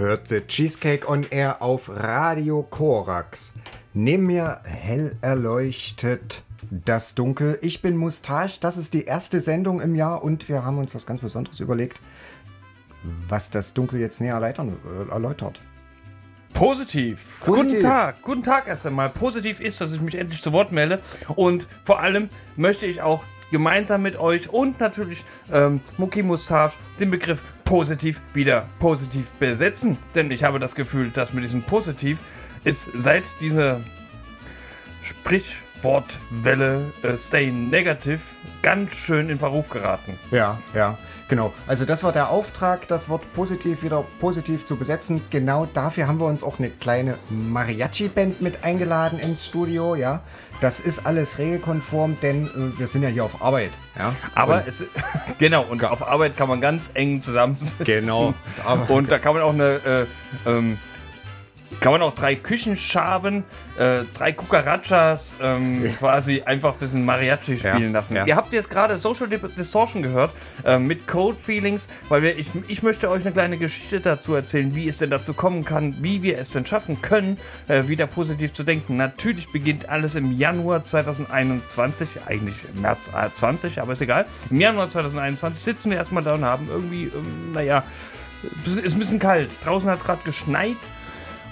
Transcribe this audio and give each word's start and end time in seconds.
hört 0.00 0.28
The 0.28 0.40
Cheesecake 0.40 1.06
on 1.06 1.26
Air 1.30 1.60
auf 1.60 1.90
Radio 1.90 2.62
Korax. 2.62 3.52
Neben 3.92 4.26
mir 4.26 4.60
hell 4.64 5.16
erleuchtet 5.20 6.42
das 6.70 7.14
Dunkel. 7.14 7.58
Ich 7.60 7.82
bin 7.82 7.98
Mustache. 7.98 8.58
Das 8.60 8.78
ist 8.78 8.94
die 8.94 9.04
erste 9.04 9.40
Sendung 9.40 9.80
im 9.80 9.94
Jahr 9.94 10.24
und 10.24 10.48
wir 10.48 10.64
haben 10.64 10.78
uns 10.78 10.94
was 10.94 11.04
ganz 11.04 11.20
Besonderes 11.20 11.60
überlegt, 11.60 11.98
was 13.28 13.50
das 13.50 13.74
Dunkel 13.74 14.00
jetzt 14.00 14.22
näher 14.22 14.34
erläutern, 14.34 14.74
äh, 14.86 15.10
erläutert. 15.10 15.60
Positiv. 16.54 17.20
Positiv. 17.44 17.70
Guten 17.70 17.80
Tag. 17.80 18.22
Guten 18.22 18.42
Tag 18.42 18.68
erst 18.68 18.86
einmal. 18.86 19.10
Positiv 19.10 19.60
ist, 19.60 19.82
dass 19.82 19.92
ich 19.92 20.00
mich 20.00 20.14
endlich 20.14 20.40
zu 20.40 20.52
Wort 20.52 20.72
melde. 20.72 21.00
Und 21.36 21.68
vor 21.84 22.00
allem 22.00 22.30
möchte 22.56 22.86
ich 22.86 23.02
auch 23.02 23.22
gemeinsam 23.50 24.00
mit 24.00 24.18
euch 24.18 24.48
und 24.48 24.80
natürlich 24.80 25.24
ähm, 25.52 25.80
Mucki 25.98 26.22
Mustache 26.22 26.72
den 26.98 27.10
Begriff 27.10 27.40
positiv 27.70 28.20
wieder 28.34 28.66
positiv 28.80 29.26
besetzen. 29.38 29.96
Denn 30.16 30.28
ich 30.32 30.42
habe 30.42 30.58
das 30.58 30.74
Gefühl, 30.74 31.10
dass 31.10 31.32
mit 31.32 31.44
diesem 31.44 31.62
Positiv 31.62 32.18
ist 32.64 32.88
seit 32.96 33.22
dieser 33.40 33.80
Sprichwortwelle 35.04 36.92
äh, 37.04 37.16
Stay 37.16 37.52
Negative 37.52 38.18
ganz 38.60 38.92
schön 38.96 39.30
in 39.30 39.38
Verruf 39.38 39.70
geraten. 39.70 40.18
Ja, 40.32 40.58
ja, 40.74 40.98
genau. 41.30 41.52
Also 41.66 41.86
das 41.86 42.02
war 42.02 42.12
der 42.12 42.28
Auftrag, 42.28 42.86
das 42.88 43.08
Wort 43.08 43.22
positiv 43.32 43.82
wieder 43.82 44.04
positiv 44.20 44.66
zu 44.66 44.76
besetzen. 44.76 45.22
Genau 45.30 45.66
dafür 45.72 46.06
haben 46.06 46.20
wir 46.20 46.26
uns 46.26 46.42
auch 46.42 46.58
eine 46.58 46.68
kleine 46.68 47.14
Mariachi-Band 47.30 48.42
mit 48.42 48.62
eingeladen 48.64 49.18
ins 49.18 49.46
Studio, 49.46 49.94
ja. 49.94 50.20
Das 50.60 50.78
ist 50.78 51.06
alles 51.06 51.38
regelkonform, 51.38 52.16
denn 52.20 52.46
äh, 52.46 52.78
wir 52.78 52.86
sind 52.86 53.02
ja 53.02 53.08
hier 53.08 53.24
auf 53.24 53.40
Arbeit, 53.42 53.70
ja. 53.98 54.12
Aber 54.34 54.56
Und- 54.58 54.68
es 54.68 54.84
genau 55.38 55.62
und 55.62 55.82
auf 55.84 56.06
Arbeit 56.06 56.36
kann 56.36 56.48
man 56.48 56.60
ganz 56.60 56.90
eng 56.94 57.22
zusammensitzen. 57.22 57.84
Genau. 57.86 58.34
Und 58.88 59.10
da 59.10 59.18
kann 59.18 59.32
man 59.34 59.42
auch 59.42 59.54
eine 59.54 60.06
äh, 60.44 60.48
ähm, 60.50 60.78
Kann 61.78 61.92
man 61.92 62.02
auch 62.02 62.14
drei 62.14 62.34
Küchenschaben, 62.34 63.44
äh, 63.78 64.00
drei 64.14 64.32
Cucarachas 64.32 65.34
ähm, 65.40 65.94
quasi 65.98 66.42
einfach 66.42 66.72
ein 66.74 66.78
bisschen 66.80 67.04
Mariachi 67.04 67.56
spielen 67.56 67.82
Ja, 67.84 67.90
lassen. 67.90 68.16
ja. 68.16 68.26
Ihr 68.26 68.36
habt 68.36 68.52
jetzt 68.52 68.68
gerade 68.68 68.96
Social 68.96 69.28
Distortion 69.28 70.02
gehört 70.02 70.32
äh, 70.64 70.78
mit 70.78 71.06
Cold 71.06 71.38
Feelings, 71.40 71.86
weil 72.08 72.22
wir, 72.22 72.36
ich, 72.36 72.48
ich 72.68 72.82
möchte 72.82 73.08
euch 73.08 73.22
eine 73.24 73.32
kleine 73.32 73.56
Geschichte 73.56 74.00
dazu 74.00 74.34
erzählen, 74.34 74.74
wie 74.74 74.88
es 74.88 74.98
denn 74.98 75.10
dazu 75.10 75.32
kommen 75.32 75.64
kann, 75.64 75.94
wie 76.02 76.22
wir 76.22 76.38
es 76.38 76.50
denn 76.50 76.66
schaffen 76.66 77.00
können, 77.00 77.38
äh, 77.68 77.86
wieder 77.86 78.06
positiv 78.06 78.52
zu 78.52 78.64
denken. 78.64 78.96
Natürlich 78.96 79.50
beginnt 79.52 79.88
alles 79.88 80.16
im 80.16 80.36
Januar 80.36 80.84
2021, 80.84 82.08
eigentlich 82.26 82.56
im 82.74 82.82
März 82.82 83.08
äh, 83.14 83.28
20, 83.34 83.80
aber 83.80 83.92
ist 83.92 84.02
egal. 84.02 84.26
Im 84.50 84.60
Januar 84.60 84.88
2021 84.90 85.62
sitzen 85.64 85.90
wir 85.90 85.98
erstmal 85.98 86.24
da 86.24 86.34
und 86.34 86.44
haben 86.44 86.68
irgendwie, 86.68 87.04
ähm, 87.04 87.52
naja, 87.54 87.84
es 88.66 88.76
ist 88.76 88.94
ein 88.94 88.98
bisschen 88.98 89.18
kalt. 89.18 89.50
Draußen 89.64 89.88
hat 89.88 89.98
es 89.98 90.04
gerade 90.04 90.22
geschneit. 90.24 90.76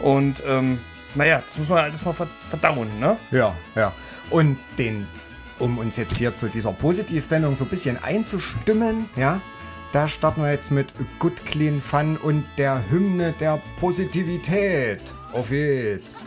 Und 0.00 0.36
ähm, 0.46 0.78
naja, 1.14 1.36
das 1.46 1.56
muss 1.58 1.68
man 1.68 1.78
alles 1.84 2.04
mal 2.04 2.12
ver- 2.12 2.28
verdauen, 2.50 2.88
ne? 3.00 3.16
Ja, 3.30 3.54
ja. 3.74 3.92
Und 4.30 4.58
den, 4.78 5.06
um 5.58 5.78
uns 5.78 5.96
jetzt 5.96 6.16
hier 6.16 6.34
zu 6.36 6.48
dieser 6.48 6.72
Positivsendung 6.72 7.56
so 7.56 7.64
ein 7.64 7.70
bisschen 7.70 8.02
einzustimmen, 8.02 9.08
ja, 9.16 9.40
da 9.92 10.08
starten 10.08 10.42
wir 10.42 10.52
jetzt 10.52 10.70
mit 10.70 10.92
Good 11.18 11.44
Clean 11.46 11.80
Fun 11.80 12.16
und 12.18 12.44
der 12.58 12.82
Hymne 12.90 13.32
der 13.40 13.58
Positivität. 13.80 15.00
Auf 15.32 15.48
geht's. 15.48 16.24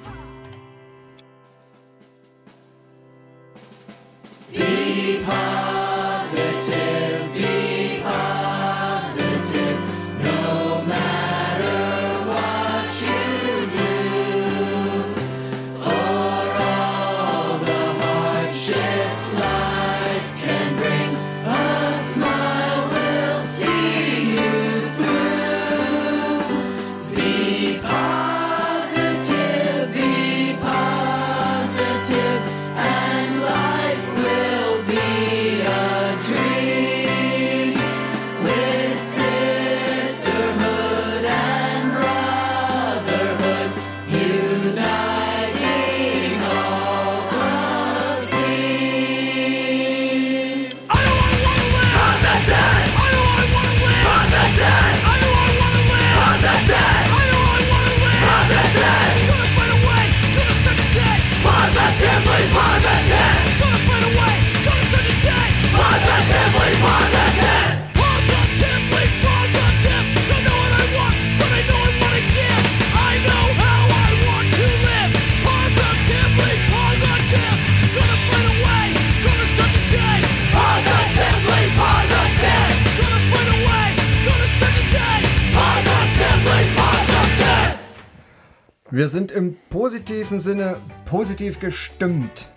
Wir 88.93 89.07
sind 89.07 89.31
im 89.31 89.55
positiven 89.69 90.41
Sinne 90.41 90.75
positiv 91.05 91.61
gestimmt 91.61 92.49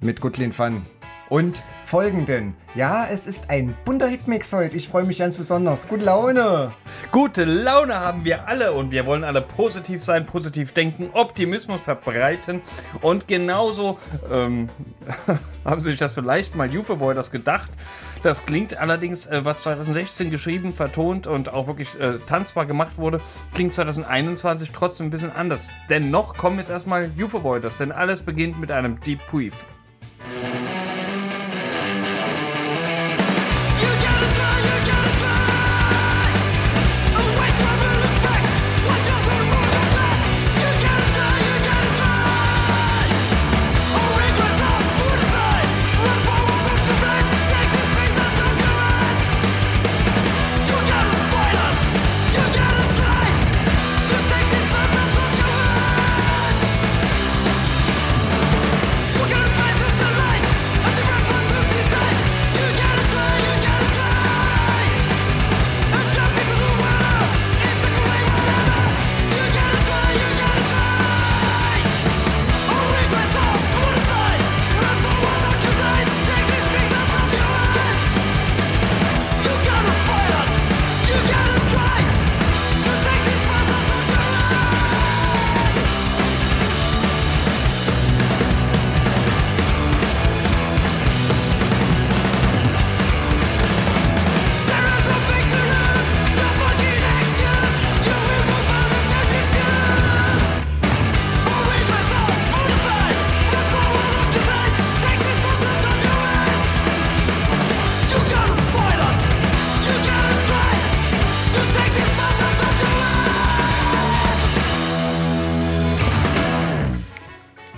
mit 0.00 0.20
Good 0.20 0.32
Clean 0.32 0.52
Fun. 0.52 0.82
Und 1.28 1.62
folgenden. 1.84 2.56
Ja, 2.74 3.06
es 3.08 3.24
ist 3.24 3.50
ein 3.50 3.76
bunter 3.84 4.08
Hitmix 4.08 4.52
heute. 4.52 4.76
Ich 4.76 4.88
freue 4.88 5.04
mich 5.04 5.18
ganz 5.18 5.36
besonders. 5.36 5.86
Gute 5.86 6.04
Laune. 6.04 6.72
Gute 7.12 7.44
Laune 7.44 8.00
haben 8.00 8.24
wir 8.24 8.48
alle 8.48 8.72
und 8.72 8.90
wir 8.90 9.06
wollen 9.06 9.22
alle 9.22 9.42
positiv 9.42 10.02
sein, 10.02 10.26
positiv 10.26 10.72
denken, 10.72 11.10
Optimismus 11.12 11.80
verbreiten 11.80 12.62
und 13.00 13.28
genauso 13.28 14.00
ähm, 14.28 14.68
haben 15.64 15.80
Sie 15.80 15.90
sich 15.90 15.98
das 16.00 16.12
vielleicht 16.12 16.56
mal 16.56 16.68
Boy 16.68 17.14
das 17.14 17.30
gedacht. 17.30 17.70
Das 18.22 18.44
klingt 18.44 18.76
allerdings, 18.76 19.26
äh, 19.26 19.44
was 19.44 19.62
2016 19.62 20.30
geschrieben, 20.30 20.74
vertont 20.74 21.26
und 21.26 21.52
auch 21.52 21.66
wirklich 21.66 21.98
äh, 21.98 22.18
tanzbar 22.26 22.66
gemacht 22.66 22.98
wurde, 22.98 23.20
klingt 23.54 23.74
2021 23.74 24.72
trotzdem 24.72 25.06
ein 25.06 25.10
bisschen 25.10 25.32
anders. 25.32 25.70
Dennoch 25.88 26.36
kommen 26.36 26.58
jetzt 26.58 26.70
erstmal 26.70 27.10
Boy 27.16 27.60
das, 27.60 27.78
denn 27.78 27.92
alles 27.92 28.20
beginnt 28.20 28.60
mit 28.60 28.70
einem 28.72 29.00
Deep 29.00 29.20
Brief. 29.30 29.54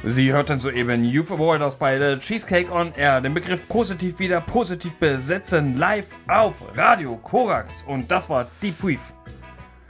Sie 0.05 0.33
hörten 0.33 0.59
soeben 0.59 1.05
Youth 1.05 1.31
Avoiders 1.31 1.77
bei 1.77 1.97
der 1.97 2.19
Cheesecake 2.19 2.73
on 2.73 2.93
Air. 2.97 3.21
Den 3.21 3.35
Begriff 3.35 3.69
positiv 3.69 4.19
wieder 4.19 4.41
positiv 4.41 4.95
besetzen 4.95 5.79
live 5.79 6.07
auf 6.27 6.57
Radio 6.75 7.17
Korax. 7.19 7.85
Und 7.87 8.11
das 8.11 8.29
war 8.29 8.49
Deep 8.61 8.81
Brief. 8.81 9.01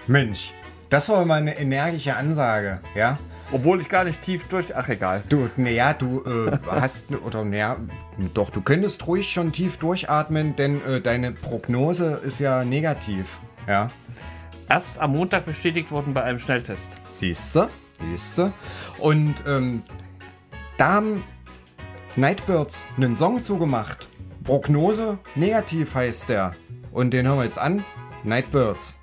Mensch, 0.06 0.52
das 0.90 1.08
war 1.08 1.24
mal 1.24 1.36
eine 1.36 1.58
energische 1.58 2.14
Ansage, 2.14 2.80
ja? 2.94 3.18
Obwohl 3.52 3.80
ich 3.80 3.88
gar 3.88 4.04
nicht 4.04 4.20
tief 4.20 4.46
durch. 4.48 4.76
Ach, 4.76 4.86
egal. 4.90 5.22
Du, 5.30 5.48
naja, 5.56 5.94
du 5.94 6.22
äh, 6.24 6.58
hast, 6.66 7.10
oder 7.10 7.42
naja, 7.42 7.78
doch, 8.34 8.50
du 8.50 8.60
könntest 8.60 9.06
ruhig 9.06 9.32
schon 9.32 9.50
tief 9.50 9.78
durchatmen, 9.78 10.56
denn 10.56 10.84
äh, 10.84 11.00
deine 11.00 11.32
Prognose 11.32 12.20
ist 12.22 12.38
ja 12.38 12.64
negativ, 12.64 13.40
ja? 13.66 13.88
Erst 14.68 15.00
am 15.00 15.12
Montag 15.12 15.46
bestätigt 15.46 15.90
worden 15.90 16.12
bei 16.12 16.22
einem 16.22 16.38
Schnelltest. 16.38 16.84
Siehste, 17.10 17.68
siehste. 17.98 18.52
Und 18.98 19.34
ähm, 19.46 19.82
da 20.82 20.94
haben 20.94 21.22
Nightbirds 22.16 22.84
einen 22.96 23.14
Song 23.14 23.44
zugemacht. 23.44 24.08
Prognose 24.42 25.16
negativ 25.36 25.94
heißt 25.94 26.28
der. 26.28 26.56
Und 26.90 27.12
den 27.12 27.24
hören 27.24 27.38
wir 27.38 27.44
jetzt 27.44 27.58
an. 27.58 27.84
Nightbirds. 28.24 28.96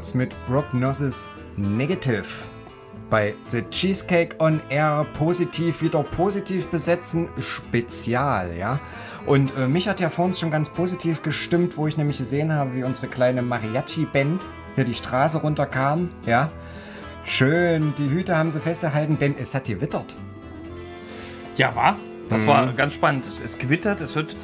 Nightbirds 0.00 0.14
mit 0.14 0.34
Prognosis 0.46 1.28
Negative. 1.56 2.24
Bei 3.10 3.34
The 3.48 3.62
Cheesecake 3.70 4.36
on 4.38 4.60
Air 4.70 5.04
positiv 5.18 5.82
wieder 5.82 6.02
positiv 6.02 6.66
besetzen 6.68 7.28
Spezial, 7.40 8.56
ja. 8.56 8.80
Und 9.26 9.56
äh, 9.56 9.66
mich 9.66 9.88
hat 9.88 10.00
ja 10.00 10.08
vorhin 10.08 10.34
schon 10.34 10.50
ganz 10.50 10.70
positiv 10.70 11.22
gestimmt, 11.22 11.76
wo 11.76 11.86
ich 11.86 11.96
nämlich 11.96 12.18
gesehen 12.18 12.52
habe, 12.52 12.74
wie 12.74 12.84
unsere 12.84 13.08
kleine 13.08 13.42
Mariachi-Band 13.42 14.42
hier 14.76 14.84
die 14.84 14.94
Straße 14.94 15.38
runterkam, 15.38 16.10
ja. 16.24 16.50
Schön, 17.24 17.92
die 17.98 18.08
Hüte 18.08 18.36
haben 18.36 18.50
sie 18.50 18.60
festgehalten, 18.60 19.18
denn 19.18 19.34
es 19.38 19.54
hat 19.54 19.66
gewittert. 19.66 20.16
Ja, 21.56 21.74
war. 21.74 21.96
Das 22.30 22.46
war 22.46 22.72
ganz 22.74 22.94
spannend. 22.94 23.24
Es, 23.26 23.40
es 23.40 23.58
gewittert, 23.58 24.00
es 24.00 24.14
wird 24.14 24.36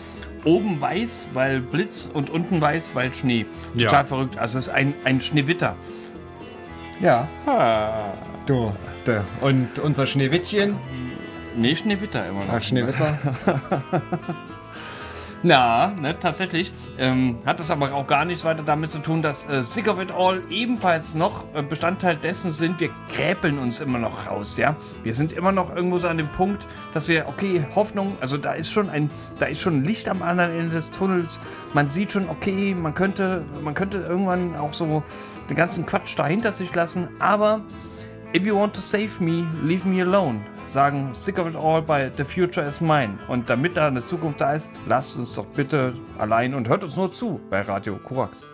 oben 0.46 0.80
weiß, 0.80 1.28
weil 1.34 1.60
Blitz 1.60 2.08
und 2.12 2.30
unten 2.30 2.60
weiß, 2.60 2.92
weil 2.94 3.12
Schnee. 3.14 3.44
Ja. 3.74 3.88
Total 3.88 4.06
verrückt. 4.06 4.38
Also 4.38 4.58
es 4.58 4.68
ist 4.68 4.72
ein, 4.72 4.94
ein 5.04 5.20
Schneewitter. 5.20 5.76
Ja. 7.00 7.28
Du, 8.46 8.72
de. 9.06 9.20
und 9.42 9.78
unser 9.78 10.06
Schneewittchen, 10.06 10.76
Nee, 11.58 11.74
Schneewitter 11.74 12.28
immer 12.28 12.44
noch. 12.44 12.52
ach 12.54 12.62
Schneewitter, 12.62 13.18
Na, 15.42 15.88
ne, 15.88 16.18
tatsächlich. 16.18 16.72
Ähm, 16.98 17.38
hat 17.44 17.60
das 17.60 17.70
aber 17.70 17.92
auch 17.94 18.06
gar 18.06 18.24
nichts 18.24 18.44
weiter 18.44 18.62
damit 18.62 18.90
zu 18.90 18.98
tun, 18.98 19.22
dass 19.22 19.46
äh, 19.48 19.62
Sick 19.62 19.86
of 19.88 20.00
It 20.00 20.10
All 20.10 20.42
ebenfalls 20.50 21.14
noch 21.14 21.44
äh, 21.54 21.62
Bestandteil 21.62 22.16
dessen 22.16 22.50
sind. 22.50 22.80
Wir 22.80 22.90
gräpeln 23.14 23.58
uns 23.58 23.80
immer 23.80 23.98
noch 23.98 24.26
raus, 24.26 24.56
ja. 24.56 24.76
Wir 25.02 25.14
sind 25.14 25.32
immer 25.32 25.52
noch 25.52 25.74
irgendwo 25.74 25.98
so 25.98 26.08
an 26.08 26.16
dem 26.16 26.28
Punkt, 26.28 26.66
dass 26.92 27.08
wir, 27.08 27.28
okay, 27.28 27.64
Hoffnung, 27.74 28.16
also 28.20 28.36
da 28.38 28.52
ist 28.52 28.70
schon 28.70 28.88
ein, 28.88 29.10
da 29.38 29.46
ist 29.46 29.60
schon 29.60 29.84
Licht 29.84 30.08
am 30.08 30.22
anderen 30.22 30.50
Ende 30.52 30.74
des 30.74 30.90
Tunnels. 30.90 31.40
Man 31.74 31.90
sieht 31.90 32.12
schon, 32.12 32.28
okay, 32.28 32.74
man 32.74 32.94
könnte, 32.94 33.44
man 33.62 33.74
könnte 33.74 33.98
irgendwann 33.98 34.56
auch 34.56 34.72
so 34.72 35.02
den 35.50 35.56
ganzen 35.56 35.86
Quatsch 35.86 36.18
da 36.18 36.26
hinter 36.26 36.52
sich 36.52 36.74
lassen, 36.74 37.08
aber 37.18 37.60
If 38.34 38.44
you 38.44 38.54
want 38.54 38.74
to 38.74 38.82
save 38.82 39.20
me, 39.20 39.46
leave 39.62 39.86
me 39.86 40.02
alone. 40.02 40.44
Sagen 40.68 41.14
Sick 41.14 41.38
of 41.38 41.46
it 41.46 41.56
all 41.56 41.80
bei 41.80 42.10
The 42.16 42.24
Future 42.24 42.66
is 42.66 42.80
Mine. 42.80 43.18
Und 43.28 43.48
damit 43.48 43.76
da 43.76 43.86
eine 43.86 44.04
Zukunft 44.04 44.40
da 44.40 44.54
ist, 44.54 44.70
lasst 44.86 45.16
uns 45.16 45.34
doch 45.34 45.46
bitte 45.46 45.94
allein 46.18 46.54
und 46.54 46.68
hört 46.68 46.82
uns 46.82 46.96
nur 46.96 47.12
zu 47.12 47.40
bei 47.50 47.60
Radio 47.62 47.96
Korax. 47.96 48.44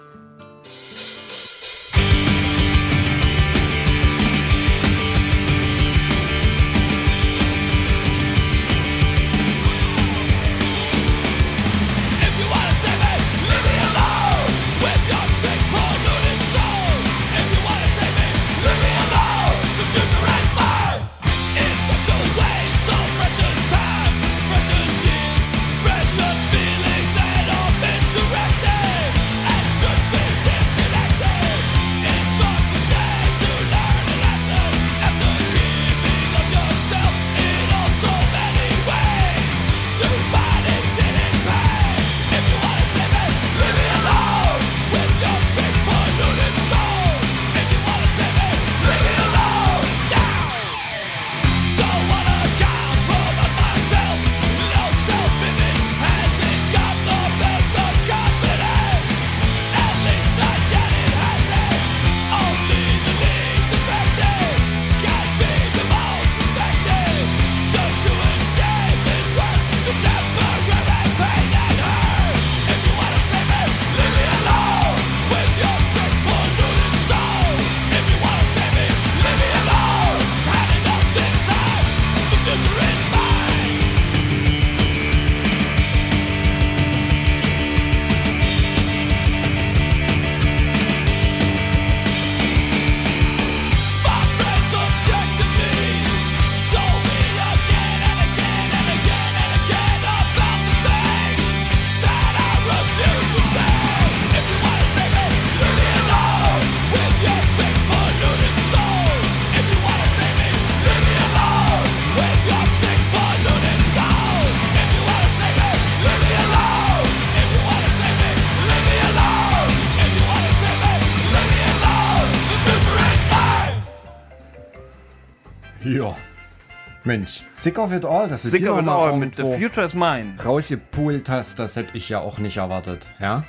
Mensch, 127.04 127.42
Sick 127.52 127.78
of 127.78 127.92
It 127.92 128.04
All, 128.04 128.28
dass 128.28 128.42
du 128.42 128.48
Sick 128.48 128.68
of 128.68 128.80
It 128.80 128.88
All 128.88 129.16
mit 129.16 129.36
The 129.36 129.42
Future 129.42 129.84
is 129.84 129.94
Mine. 129.94 130.34
rausgepult 130.44 131.28
hast, 131.28 131.58
das 131.58 131.74
hätte 131.74 131.96
ich 131.96 132.08
ja 132.08 132.20
auch 132.20 132.38
nicht 132.38 132.58
erwartet, 132.58 133.06
ja. 133.18 133.42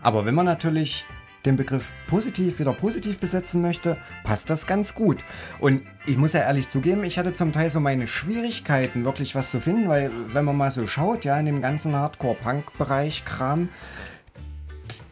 Aber 0.00 0.24
wenn 0.24 0.34
man 0.34 0.46
natürlich 0.46 1.04
den 1.44 1.56
Begriff 1.56 1.84
positiv 2.08 2.58
wieder 2.58 2.72
positiv 2.72 3.18
besetzen 3.18 3.62
möchte, 3.62 3.96
passt 4.22 4.50
das 4.50 4.66
ganz 4.66 4.94
gut. 4.94 5.18
Und 5.60 5.82
ich 6.06 6.16
muss 6.16 6.32
ja 6.34 6.40
ehrlich 6.40 6.68
zugeben, 6.68 7.04
ich 7.04 7.18
hatte 7.18 7.34
zum 7.34 7.52
Teil 7.52 7.70
so 7.70 7.80
meine 7.80 8.06
Schwierigkeiten, 8.06 9.04
wirklich 9.04 9.34
was 9.34 9.50
zu 9.50 9.60
finden, 9.60 9.88
weil 9.88 10.10
wenn 10.32 10.44
man 10.44 10.56
mal 10.56 10.70
so 10.70 10.86
schaut, 10.86 11.24
ja, 11.24 11.38
in 11.38 11.46
dem 11.46 11.62
ganzen 11.62 11.94
Hardcore-Punk-Bereich 11.96 13.24
Kram, 13.24 13.68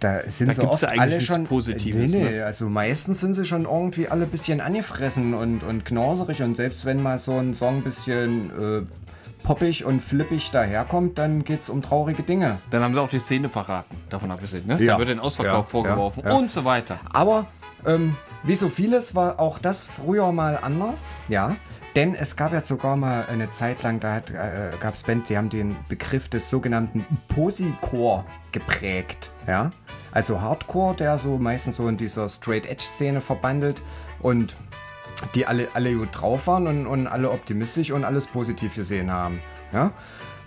da 0.01 0.21
sind 0.29 0.49
Da 0.49 0.55
sie 0.55 0.63
oft 0.63 0.85
alle 0.85 1.21
schon. 1.21 1.47
Positives, 1.47 2.13
nee, 2.13 2.25
nee, 2.25 2.31
ne? 2.39 2.45
also 2.45 2.69
meistens 2.69 3.21
sind 3.21 3.35
sie 3.35 3.45
schon 3.45 3.65
irgendwie 3.65 4.09
alle 4.09 4.25
ein 4.25 4.31
bisschen 4.31 4.61
angefressen 4.61 5.35
und, 5.35 5.63
und 5.63 5.85
knauserig 5.85 6.43
und 6.43 6.57
selbst 6.57 6.85
wenn 6.85 7.03
mal 7.03 7.19
so 7.19 7.39
ein 7.39 7.55
Song 7.55 7.77
ein 7.77 7.83
bisschen 7.83 8.51
äh, 8.83 8.87
poppig 9.43 9.85
und 9.85 10.03
flippig 10.03 10.51
daherkommt, 10.51 11.19
dann 11.19 11.45
geht's 11.45 11.71
um 11.71 11.81
traurige 11.81 12.23
Dinge. 12.23 12.59
Dann 12.71 12.83
haben 12.83 12.95
sie 12.95 13.01
auch 13.01 13.09
die 13.09 13.21
Szene 13.21 13.49
verraten, 13.49 13.97
davon 14.11 14.31
abgesehen. 14.31 14.67
Ne? 14.67 14.83
Ja. 14.83 14.95
Da 14.95 14.99
wird 14.99 15.09
den 15.09 15.21
Ausverkauf 15.21 15.67
Ja, 15.67 15.71
vorgeworfen 15.71 16.23
ja, 16.25 16.31
ja. 16.31 16.37
und 16.37 16.53
so 16.53 16.65
weiter. 16.65 16.99
Aber 17.13 17.47
ähm, 17.87 18.17
wie 18.43 18.57
so 18.57 18.69
vieles 18.69 19.15
war 19.15 19.41
auch 19.41 19.59
das 19.59 19.85
früher 19.85 20.33
mal 20.33 20.59
anders, 20.61 21.13
ja. 21.29 21.57
Denn 21.95 22.15
es 22.15 22.37
gab 22.37 22.53
ja 22.53 22.63
sogar 22.63 22.97
mal 22.97 23.25
eine 23.27 23.51
Zeit 23.53 23.83
lang, 23.83 24.01
da 24.01 24.15
hat, 24.15 24.31
äh, 24.31 24.71
gab 24.81 24.95
es 24.95 25.03
Bands, 25.03 25.29
die 25.29 25.39
haben 25.39 25.49
den 25.49 25.77
Begriff 25.89 26.29
des 26.29 26.51
sogenannten 26.51 27.07
Posicore 27.29 28.25
geprägt, 28.53 29.31
ja. 29.47 29.71
Also 30.13 30.41
Hardcore, 30.41 30.95
der 30.97 31.19
so 31.19 31.39
meistens 31.39 31.77
so 31.77 31.89
in 31.89 31.97
dieser 31.97 32.29
Straight-Edge-Szene 32.29 33.21
verbandelt 33.21 33.81
und 34.21 34.57
die 35.35 35.47
alle, 35.47 35.69
alle 35.73 35.95
gut 35.95 36.09
drauf 36.13 36.47
waren 36.47 36.67
und, 36.67 36.87
und 36.87 37.07
alle 37.07 37.31
optimistisch 37.31 37.91
und 37.91 38.05
alles 38.05 38.27
positiv 38.27 38.75
gesehen 38.75 39.11
haben, 39.11 39.41
ja. 39.73 39.93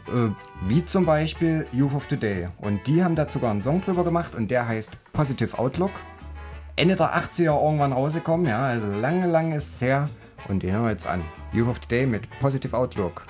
Äh, 0.08 0.30
wie 0.68 0.86
zum 0.86 1.06
Beispiel 1.06 1.66
Youth 1.72 1.94
of 1.94 2.06
Today. 2.08 2.50
Und 2.58 2.86
die 2.88 3.04
haben 3.04 3.16
da 3.16 3.30
sogar 3.30 3.52
einen 3.52 3.62
Song 3.62 3.82
drüber 3.82 4.04
gemacht 4.04 4.36
und 4.36 4.52
der 4.52 4.68
heißt 4.68 4.92
Positive 5.14 5.58
Outlook. 5.58 5.92
Ende 6.80 6.96
der 6.96 7.14
80er 7.14 7.62
irgendwann 7.62 7.92
rausgekommen, 7.92 8.46
ja, 8.46 8.68
also 8.68 8.88
lange, 9.02 9.28
lange 9.28 9.58
ist 9.58 9.74
es 9.74 9.82
her. 9.82 10.08
Und 10.48 10.64
den 10.64 10.72
hören 10.72 10.86
wir 10.86 10.92
jetzt 10.92 11.06
an. 11.06 11.26
Youth 11.52 11.68
of 11.68 11.80
Today 11.80 12.06
mit 12.06 12.30
Positive 12.40 12.76
Outlook. 12.78 13.26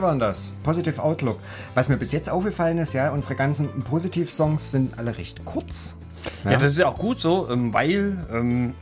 Waren 0.00 0.18
das. 0.18 0.52
Positive 0.62 1.02
Outlook. 1.02 1.38
Was 1.74 1.88
mir 1.88 1.96
bis 1.96 2.12
jetzt 2.12 2.30
aufgefallen 2.30 2.78
ist, 2.78 2.92
ja, 2.92 3.10
unsere 3.10 3.34
ganzen 3.34 3.68
Positiv-Songs 3.82 4.70
sind 4.70 4.98
alle 4.98 5.18
recht 5.18 5.44
kurz. 5.44 5.94
Ja, 6.44 6.52
das 6.52 6.72
ist 6.72 6.78
ja 6.78 6.88
auch 6.88 6.98
gut 6.98 7.20
so, 7.20 7.48
ähm, 7.50 7.72
weil 7.72 8.16
ähm, 8.32 8.74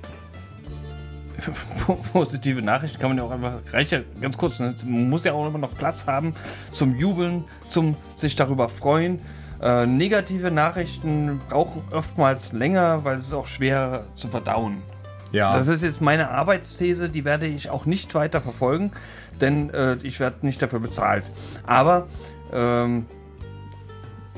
positive 2.12 2.62
Nachrichten 2.62 2.98
kann 2.98 3.10
man 3.10 3.18
ja 3.18 3.24
auch 3.24 3.30
einfach, 3.30 3.54
reicht 3.72 3.92
ja 3.92 4.00
ganz 4.20 4.36
kurz, 4.36 4.58
ne? 4.58 4.74
man 4.84 5.08
muss 5.08 5.24
ja 5.24 5.32
auch 5.32 5.46
immer 5.46 5.58
noch 5.58 5.74
Platz 5.74 6.06
haben 6.06 6.34
zum 6.72 6.96
Jubeln, 6.96 7.44
zum 7.68 7.96
sich 8.14 8.36
darüber 8.36 8.68
freuen. 8.68 9.20
Äh, 9.60 9.86
negative 9.86 10.50
Nachrichten 10.50 11.40
brauchen 11.48 11.82
oftmals 11.90 12.52
länger, 12.52 13.04
weil 13.04 13.18
es 13.18 13.28
ist 13.28 13.32
auch 13.32 13.46
schwer 13.46 14.04
zu 14.16 14.28
verdauen. 14.28 14.82
Ja. 15.32 15.56
Das 15.56 15.68
ist 15.68 15.82
jetzt 15.82 16.00
meine 16.00 16.30
Arbeitsthese, 16.30 17.08
die 17.08 17.24
werde 17.24 17.46
ich 17.46 17.70
auch 17.70 17.86
nicht 17.86 18.14
weiter 18.14 18.40
verfolgen, 18.40 18.92
denn 19.40 19.70
äh, 19.70 19.96
ich 20.02 20.20
werde 20.20 20.46
nicht 20.46 20.60
dafür 20.62 20.80
bezahlt. 20.80 21.30
Aber 21.66 22.06
ähm, 22.52 23.06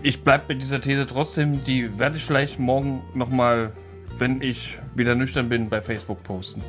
ich 0.03 0.23
bleibe 0.23 0.45
mit 0.49 0.63
dieser 0.63 0.81
These 0.81 1.07
trotzdem, 1.07 1.65
die 1.65 1.99
werde 1.99 2.17
ich 2.17 2.25
vielleicht 2.25 2.59
morgen 2.59 3.03
nochmal, 3.15 3.73
wenn 4.19 4.43
ich 4.43 4.79
wieder 4.95 5.15
nüchtern 5.15 5.49
bin, 5.49 5.69
bei 5.69 5.83
Facebook 5.83 6.23
posten. 6.23 6.63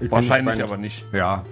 Ich 0.00 0.10
Wahrscheinlich 0.10 0.62
aber 0.62 0.76
nicht. 0.76 1.04
Ja. 1.12 1.44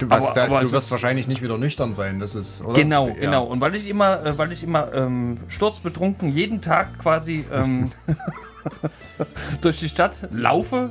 Du, 0.00 0.08
was, 0.10 0.24
Aber- 0.26 0.34
das, 0.34 0.50
aber 0.52 0.60
du 0.62 0.72
wirst 0.72 0.90
wahrscheinlich 0.90 1.28
nicht 1.28 1.42
wieder 1.42 1.58
nüchtern 1.58 1.92
sein, 1.94 2.18
das 2.20 2.34
ist, 2.34 2.62
oder? 2.62 2.72
Genau, 2.72 3.08
Ja. 3.08 3.14
genau. 3.14 3.44
Und 3.44 3.60
weil 3.60 3.74
ich 3.74 3.86
immer, 3.86 4.24
äh, 4.24 4.36
weil 4.38 4.50
ich 4.50 4.62
immer 4.64 4.92
ähm, 4.94 5.36
sturzbetrunken 5.48 6.30
jeden 6.32 6.60
Tag 6.62 6.98
quasi 6.98 7.44
ähm, 7.52 7.92
durch 9.60 9.78
die 9.78 9.88
Stadt 9.88 10.26
laufe, 10.32 10.90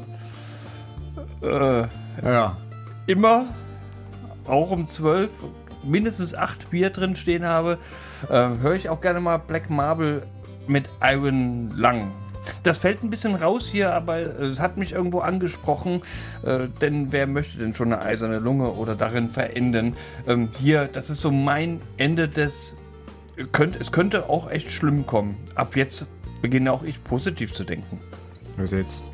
äh, 1.41 1.83
Ja. 2.23 2.55
immer, 3.07 3.45
auch 4.47 4.71
um 4.71 4.87
12, 4.87 5.29
mindestens 5.83 6.35
8 6.35 6.69
Bier 6.69 6.89
drin 6.91 7.15
stehen 7.15 7.45
habe, 7.45 7.77
äh, 8.29 8.49
höre 8.61 8.75
ich 8.75 8.89
auch 8.89 9.01
gerne 9.01 9.19
mal 9.19 9.37
Black 9.37 9.69
Marble 9.69 10.23
mit 10.67 10.87
Iron 11.01 11.71
Lang. 11.75 12.11
Das 12.63 12.77
fällt 12.77 13.03
ein 13.03 13.09
bisschen 13.09 13.35
raus 13.35 13.67
hier, 13.69 13.93
aber 13.93 14.19
es 14.19 14.59
hat 14.59 14.77
mich 14.77 14.93
irgendwo 14.93 15.19
angesprochen, 15.19 16.01
äh, 16.43 16.67
denn 16.81 17.11
wer 17.11 17.27
möchte 17.27 17.57
denn 17.57 17.73
schon 17.73 17.93
eine 17.93 18.01
eiserne 18.01 18.39
Lunge 18.39 18.71
oder 18.71 18.95
darin 18.95 19.29
verenden? 19.29 19.93
Ähm, 20.27 20.49
hier, 20.59 20.89
das 20.91 21.09
ist 21.09 21.21
so 21.21 21.31
mein 21.31 21.81
Ende 21.97 22.27
des. 22.27 22.75
Könnt, 23.53 23.79
es 23.79 23.93
könnte 23.93 24.27
auch 24.27 24.49
echt 24.51 24.69
schlimm 24.69 25.05
kommen. 25.05 25.37
Ab 25.55 25.77
jetzt 25.77 26.05
beginne 26.41 26.73
auch 26.73 26.83
ich 26.83 27.01
positiv 27.03 27.53
zu 27.53 27.63
denken. 27.63 27.99
Los 28.57 28.71
jetzt. 28.71 29.05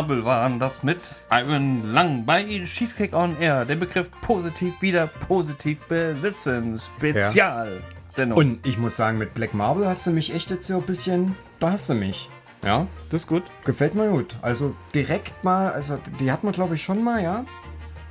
Marble 0.00 0.24
waren 0.24 0.58
das 0.58 0.82
mit 0.82 0.98
Ivan 1.30 1.92
Lang 1.92 2.24
bei 2.24 2.42
Cheesecake 2.64 3.14
on 3.14 3.36
Air. 3.38 3.66
Der 3.66 3.76
Begriff 3.76 4.08
positiv 4.22 4.72
wieder 4.80 5.06
positiv 5.06 5.78
besitzen. 5.88 6.80
Spezial. 6.96 7.82
Sendung. 8.08 8.38
Und 8.38 8.66
ich 8.66 8.78
muss 8.78 8.96
sagen, 8.96 9.18
mit 9.18 9.34
Black 9.34 9.52
Marble 9.52 9.86
hast 9.86 10.06
du 10.06 10.10
mich 10.10 10.34
echt 10.34 10.50
jetzt 10.50 10.66
so 10.66 10.76
ein 10.76 10.82
bisschen. 10.84 11.36
Da 11.58 11.72
hast 11.72 11.90
du 11.90 11.94
mich. 11.94 12.30
Ja, 12.64 12.86
das 13.10 13.22
ist 13.22 13.26
gut. 13.26 13.42
gefällt 13.66 13.94
mir 13.94 14.08
gut. 14.08 14.36
Also 14.40 14.74
direkt 14.94 15.44
mal, 15.44 15.70
also 15.70 15.98
die 16.18 16.32
hat 16.32 16.44
man 16.44 16.54
glaube 16.54 16.76
ich 16.76 16.82
schon 16.82 17.04
mal, 17.04 17.22
ja. 17.22 17.44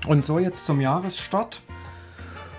Und 0.05 0.23
so 0.23 0.37
jetzt 0.37 0.67
zum 0.67 0.81
Jahresstart. 0.81 1.63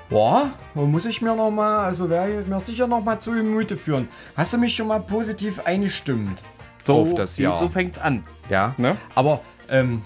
Boah, 0.09 0.51
wo 0.75 0.87
muss 0.87 1.05
ich 1.05 1.23
mir 1.23 1.37
noch 1.37 1.53
mal, 1.53 1.85
also 1.85 2.11
werde 2.11 2.41
ich 2.41 2.49
mir 2.49 2.59
sicher 2.59 2.89
noch 2.89 3.05
mal 3.05 3.21
zu 3.21 3.31
Gemüte 3.31 3.77
führen. 3.77 4.09
Hast 4.37 4.55
du 4.55 4.59
mich 4.59 4.75
schon 4.75 4.89
mal 4.89 4.99
positiv 4.99 5.61
eingestimmt 5.65 6.43
So, 6.81 7.03
auf 7.03 7.15
das 7.15 7.37
Jahr? 7.39 7.59
so 7.59 7.69
fängt's 7.69 7.99
an. 7.99 8.25
Ja, 8.49 8.75
Ne? 8.79 8.97
aber 9.15 9.41
ähm, 9.69 10.03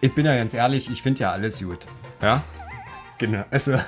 ich 0.00 0.14
bin 0.14 0.24
ja 0.26 0.36
ganz 0.36 0.54
ehrlich, 0.54 0.90
ich 0.90 1.02
finde 1.02 1.20
ja 1.20 1.32
alles 1.32 1.60
gut. 1.60 1.86
Ja, 2.22 2.42
genau. 3.18 3.44
Also 3.50 3.72
äh, 3.72 3.80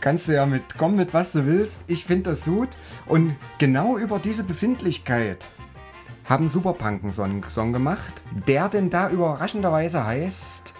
kannst 0.00 0.28
du 0.28 0.34
ja 0.34 0.46
mit, 0.46 0.62
komm 0.78 0.96
mit 0.96 1.12
was 1.12 1.32
du 1.32 1.46
willst. 1.46 1.84
Ich 1.86 2.04
finde 2.04 2.30
das 2.30 2.44
gut. 2.44 2.68
Und 3.06 3.36
genau 3.58 3.96
über 3.98 4.18
diese 4.18 4.44
Befindlichkeit 4.44 5.46
haben 6.24 6.48
Superpunk 6.48 7.02
einen 7.02 7.12
Song, 7.12 7.44
Song 7.48 7.72
gemacht, 7.72 8.22
der 8.46 8.68
denn 8.68 8.90
da 8.90 9.10
überraschenderweise 9.10 10.04
heißt, 10.06 10.72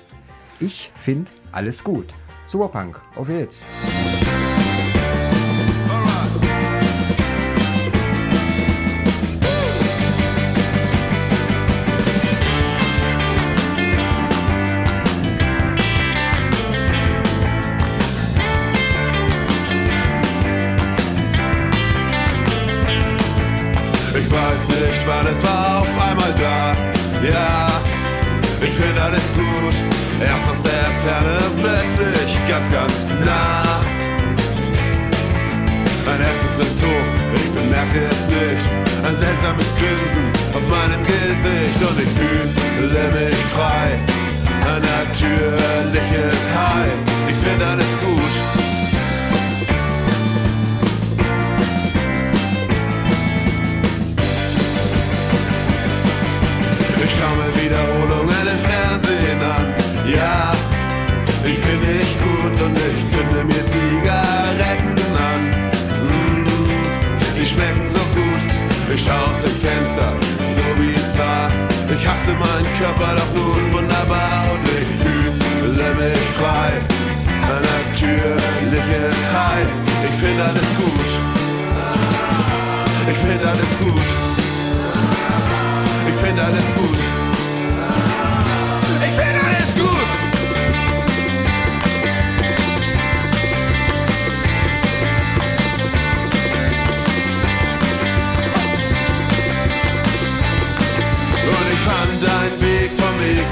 ich 0.60 0.92
finde 0.96 1.30
alles 1.50 1.82
gut. 1.82 2.14
Superpunk, 2.46 3.00
auf 3.16 3.28
jetzt. 3.28 3.64
Seltsames 39.22 39.72
Grinsen 39.76 40.24
auf 40.52 40.66
meinem 40.66 41.01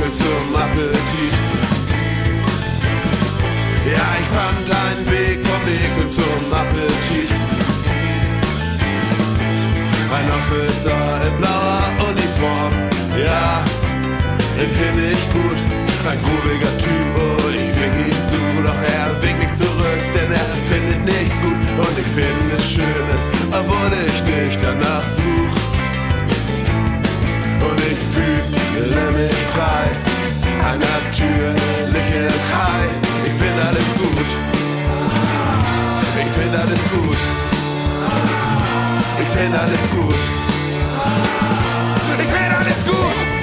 Ekel 0.01 0.13
zum 0.13 0.57
Appetit. 0.57 1.35
Ja, 3.85 4.07
ich 4.19 4.29
fand 4.33 4.67
einen 4.85 5.11
Weg 5.11 5.39
vom 5.45 5.63
Ekel 5.69 6.09
zum 6.09 6.53
Appetit. 6.53 7.31
Ein 10.17 10.27
Officer 10.39 11.27
in 11.27 11.37
blauer 11.39 11.83
Uniform, 12.09 12.73
ja, 13.17 13.63
den 14.59 14.71
finde 14.71 15.11
ich 15.11 15.33
gut. 15.33 15.59
Ein 16.09 16.19
grooviger 16.23 16.79
Typ, 16.79 17.07
oh, 17.17 17.49
ich 17.51 17.81
wink 17.81 18.07
ihm 18.07 18.23
zu, 18.31 18.63
doch 18.63 18.83
er 18.83 19.23
winkt 19.23 19.41
nicht 19.41 19.57
zurück, 19.57 20.03
denn 20.15 20.33
er 20.33 20.49
findet 20.69 21.05
nichts 21.05 21.41
gut. 21.43 21.53
Und 21.53 21.99
ich 21.99 22.07
finde 22.07 22.57
es 22.59 22.71
Schönes, 22.71 23.29
obwohl 23.53 23.93
ich 24.09 24.23
nicht 24.25 24.59
danach 24.63 25.07
such. 25.07 25.70
Und 28.61 28.77
ich 28.77 28.83
fühle 28.83 29.11
mich 29.13 29.37
frei, 29.55 29.91
ein 30.71 30.81
natürliches 30.81 32.43
High. 32.55 32.91
Ich 33.27 33.33
finde 33.33 33.63
alles 33.69 33.91
gut, 33.97 34.27
ich 36.21 36.31
finde 36.33 36.59
alles 36.59 36.83
gut. 36.91 37.19
Ich 39.21 39.29
finde 39.29 39.59
alles 39.61 39.91
gut. 39.91 40.15
Ich 42.19 42.29
finde 42.29 42.57
alles 42.57 42.85
gut. 42.85 43.40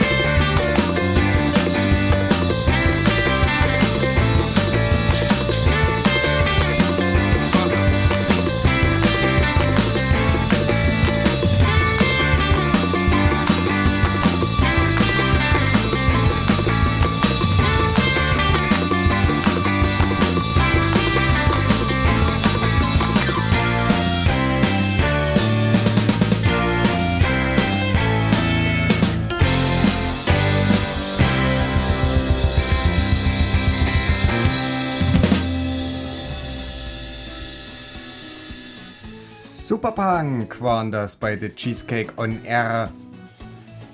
Superpunk 39.97 40.61
waren 40.61 40.91
das 40.91 41.15
bei 41.15 41.35
The 41.39 41.49
Cheesecake 41.49 42.13
on 42.17 42.45
Air. 42.45 42.91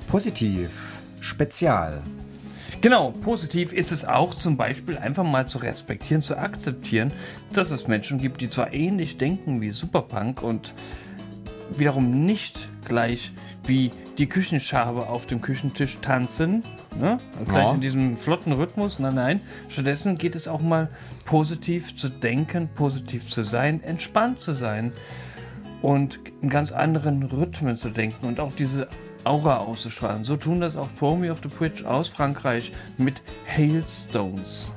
Positiv. 0.10 0.70
Spezial. 1.22 2.02
Genau, 2.82 3.12
positiv 3.12 3.72
ist 3.72 3.94
es 3.94 4.04
auch 4.04 4.36
zum 4.36 4.58
Beispiel 4.58 4.98
einfach 4.98 5.24
mal 5.24 5.48
zu 5.48 5.60
respektieren, 5.60 6.22
zu 6.22 6.38
akzeptieren, 6.38 7.14
dass 7.54 7.72
es 7.72 7.88
Menschen 7.88 8.18
gibt, 8.18 8.42
die 8.42 8.50
zwar 8.50 8.74
ähnlich 8.74 9.18
denken 9.18 9.62
wie 9.62 9.70
Superpunk 9.70 10.44
und 10.44 10.74
wiederum 11.78 12.26
nicht 12.26 12.68
gleich 12.86 13.32
wie 13.66 13.92
die 14.18 14.28
Küchenschabe 14.28 15.08
auf 15.08 15.26
dem 15.26 15.40
Küchentisch 15.40 16.00
tanzen, 16.02 16.64
ne? 17.00 17.16
gleich 17.46 17.64
Ja. 17.64 17.74
in 17.76 17.80
diesem 17.80 18.18
flotten 18.18 18.52
Rhythmus, 18.52 19.00
nein, 19.00 19.16
nein. 19.16 19.42
Stattdessen 19.70 20.18
geht 20.18 20.36
es 20.36 20.50
auch 20.50 20.62
mal 20.62 20.90
positiv 21.24 21.96
zu 21.96 22.10
denken, 22.10 22.68
positiv 22.76 23.30
zu 23.30 23.44
sein, 23.44 23.82
entspannt 23.82 24.42
zu 24.42 24.54
sein 24.54 24.92
und 25.84 26.20
in 26.42 26.50
ganz 26.50 26.72
anderen 26.72 27.22
Rhythmen 27.22 27.78
zu 27.78 27.90
denken 27.90 28.26
und 28.26 28.40
auch 28.40 28.54
diese 28.56 28.88
Aura 29.26 29.58
auszustrahlen. 29.58 30.24
So 30.24 30.36
tun 30.36 30.60
das 30.60 30.76
auch 30.76 30.90
Throw 30.98 31.16
Me 31.18 31.32
Off 31.32 31.40
the 31.44 31.50
Bridge 31.50 31.88
aus 31.88 32.10
Frankreich 32.10 32.74
mit 32.98 33.22
Hailstones. 33.46 34.74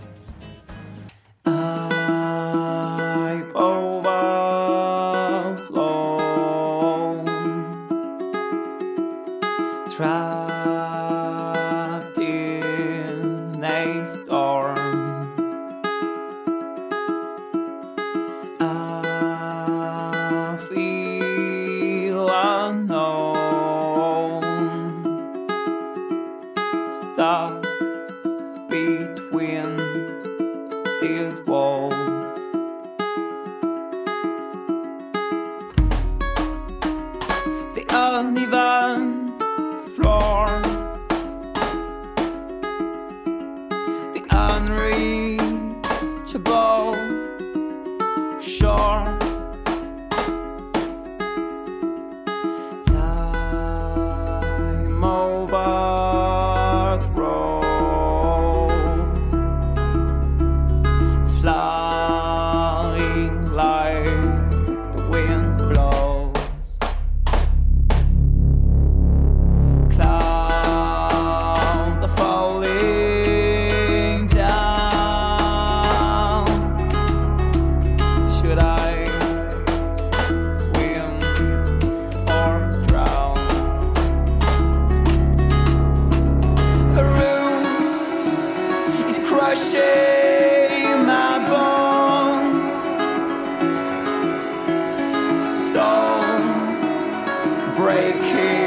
Breaking 97.86 98.65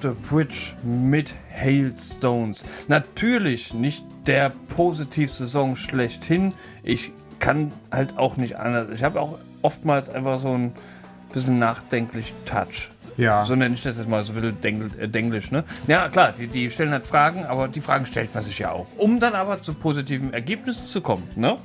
the 0.00 0.10
Bridge 0.28 0.72
mit 0.82 1.32
Hailstones. 1.54 2.64
Natürlich 2.88 3.74
nicht 3.74 4.04
der 4.26 4.52
positivste 4.76 5.46
Song 5.46 5.76
schlechthin. 5.76 6.54
Ich 6.82 7.12
kann 7.40 7.72
halt 7.90 8.18
auch 8.18 8.36
nicht 8.36 8.56
anders. 8.56 8.88
Ich 8.94 9.02
habe 9.02 9.20
auch 9.20 9.38
oftmals 9.62 10.08
einfach 10.10 10.38
so 10.38 10.52
ein 10.52 10.72
bisschen 11.32 11.58
nachdenklich 11.58 12.32
Touch. 12.46 12.90
Ja. 13.16 13.44
So 13.46 13.56
nenne 13.56 13.74
ich 13.74 13.82
das 13.82 13.98
jetzt 13.98 14.08
mal, 14.08 14.22
so 14.22 14.32
ein 14.32 14.40
bisschen 14.40 14.60
dengl, 14.60 14.90
äh, 14.98 15.08
denglisch, 15.08 15.50
ne? 15.50 15.64
Ja, 15.88 16.08
klar, 16.08 16.32
die, 16.38 16.46
die 16.46 16.70
stellen 16.70 16.92
halt 16.92 17.04
Fragen, 17.04 17.44
aber 17.44 17.66
die 17.66 17.80
Fragen 17.80 18.06
stellt 18.06 18.32
man 18.32 18.44
sich 18.44 18.60
ja 18.60 18.70
auch. 18.70 18.86
Um 18.96 19.18
dann 19.18 19.34
aber 19.34 19.60
zu 19.60 19.74
positiven 19.74 20.32
Ergebnissen 20.32 20.86
zu 20.86 21.00
kommen, 21.00 21.28
ne? 21.34 21.56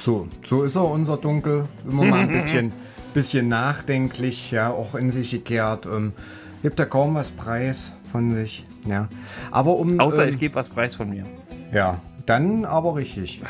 So, 0.00 0.26
so 0.42 0.62
ist 0.62 0.74
er, 0.74 0.84
unser 0.84 1.18
Dunkel. 1.18 1.64
Immer 1.88 2.04
mal 2.04 2.20
ein 2.20 2.28
bisschen, 2.32 2.72
bisschen 3.12 3.48
nachdenklich, 3.48 4.50
ja, 4.50 4.70
auch 4.70 4.94
in 4.94 5.10
sich 5.10 5.30
gekehrt. 5.30 5.84
Ähm, 5.86 6.14
gibt 6.62 6.78
er 6.78 6.86
kaum 6.86 7.14
was 7.14 7.30
preis 7.30 7.90
von 8.10 8.32
sich. 8.32 8.64
Ja. 8.86 9.08
Aber 9.50 9.76
um. 9.76 10.00
Außer 10.00 10.24
ähm, 10.24 10.34
ich 10.34 10.38
gebe 10.38 10.54
was 10.54 10.68
preis 10.68 10.94
von 10.94 11.10
mir. 11.10 11.24
Ja, 11.72 12.00
dann 12.26 12.64
aber 12.64 12.96
richtig. 12.96 13.40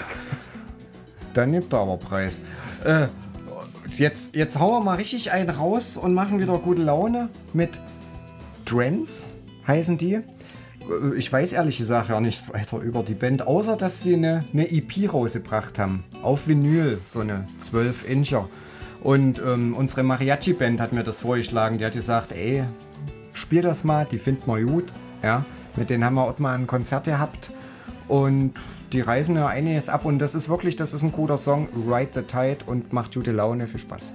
dann 1.35 1.51
nimmt 1.51 1.73
er 1.73 1.81
aber 1.81 1.97
Preis. 1.97 2.41
Äh, 2.85 3.07
jetzt, 3.97 4.35
jetzt 4.35 4.59
hauen 4.59 4.81
wir 4.81 4.85
mal 4.85 4.97
richtig 4.97 5.33
einen 5.33 5.51
raus 5.51 5.97
und 5.97 6.15
machen 6.15 6.41
wieder 6.41 6.59
gute 6.59 6.83
Laune 6.83 7.29
mit 7.53 7.71
Trends, 8.65 9.27
heißen 9.67 9.99
die. 9.99 10.15
Äh, 10.15 10.23
Ich 11.17 11.33
weiß 11.33 11.53
ehrlich 11.53 11.79
gesagt 11.79 12.11
ja 12.11 12.21
nichts 12.21 12.53
weiter 12.53 12.79
über 12.79 13.03
die 13.03 13.15
Band, 13.15 13.47
außer 13.47 13.77
dass 13.77 14.03
sie 14.03 14.15
eine, 14.15 14.45
eine 14.53 14.71
EP 14.71 15.13
rausgebracht 15.13 15.79
haben. 15.79 16.05
Auf 16.23 16.47
Vinyl, 16.47 16.99
so 17.13 17.21
eine 17.21 17.47
12-Incher. 17.63 18.49
Und 19.03 19.43
ähm, 19.45 19.75
unsere 19.75 20.05
Mariachi-Band 20.05 20.81
hat 20.81 20.93
mir 20.93 21.03
das 21.03 21.21
vorgeschlagen. 21.21 21.79
Die 21.79 21.85
hat 21.85 21.95
gesagt, 21.95 22.31
ey, 22.31 22.63
spiel 23.33 23.63
das 23.63 23.85
mal, 23.85 24.07
die 24.11 24.19
finden 24.19 24.47
wir 24.47 24.63
gut. 24.65 24.93
Ja, 25.23 25.45
mit 25.77 25.91
denen 25.91 26.05
haben 26.05 26.15
wir 26.15 26.25
auch 26.25 26.39
mal 26.39 26.55
ein 26.55 26.67
Konzert 26.67 27.05
gehabt. 27.05 27.51
Und 28.09 28.55
die 28.93 29.01
reisen 29.01 29.37
ja 29.37 29.47
einiges 29.47 29.89
ab. 29.89 30.05
Und 30.05 30.19
das 30.19 30.35
ist 30.35 30.49
wirklich, 30.49 30.77
das 30.77 30.93
ist 30.93 31.03
ein 31.03 31.13
guter 31.13 31.39
Song. 31.39 31.69
Ride 31.89 32.11
the 32.15 32.23
Tide 32.23 32.59
und 32.67 32.93
macht 32.93 33.15
gute 33.15 33.33
Laune. 33.33 33.67
Viel 33.67 33.81
Spaß. 33.81 34.15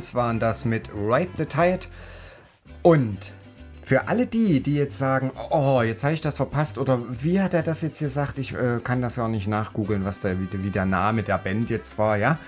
Trends 0.00 0.14
waren 0.14 0.40
das 0.40 0.64
mit 0.64 0.88
Ride 0.94 1.30
the 1.36 1.44
Tide. 1.44 1.80
Und 2.82 3.18
für 3.82 4.08
alle 4.08 4.26
die, 4.26 4.60
die 4.60 4.76
jetzt 4.76 4.98
sagen, 4.98 5.30
oh, 5.50 5.82
jetzt 5.82 6.04
habe 6.04 6.14
ich 6.14 6.22
das 6.22 6.36
verpasst 6.36 6.78
oder 6.78 7.00
wie 7.22 7.40
hat 7.40 7.52
er 7.52 7.62
das 7.62 7.82
jetzt 7.82 7.98
gesagt? 7.98 8.38
Ich 8.38 8.54
äh, 8.54 8.78
kann 8.82 9.02
das 9.02 9.16
ja 9.16 9.24
auch 9.24 9.28
nicht 9.28 9.46
nachgoogeln, 9.46 10.04
was 10.04 10.20
der, 10.20 10.40
wie, 10.40 10.48
wie 10.64 10.70
der 10.70 10.86
Name 10.86 11.22
der 11.22 11.36
Band 11.36 11.68
jetzt 11.68 11.98
war, 11.98 12.16
ja? 12.16 12.38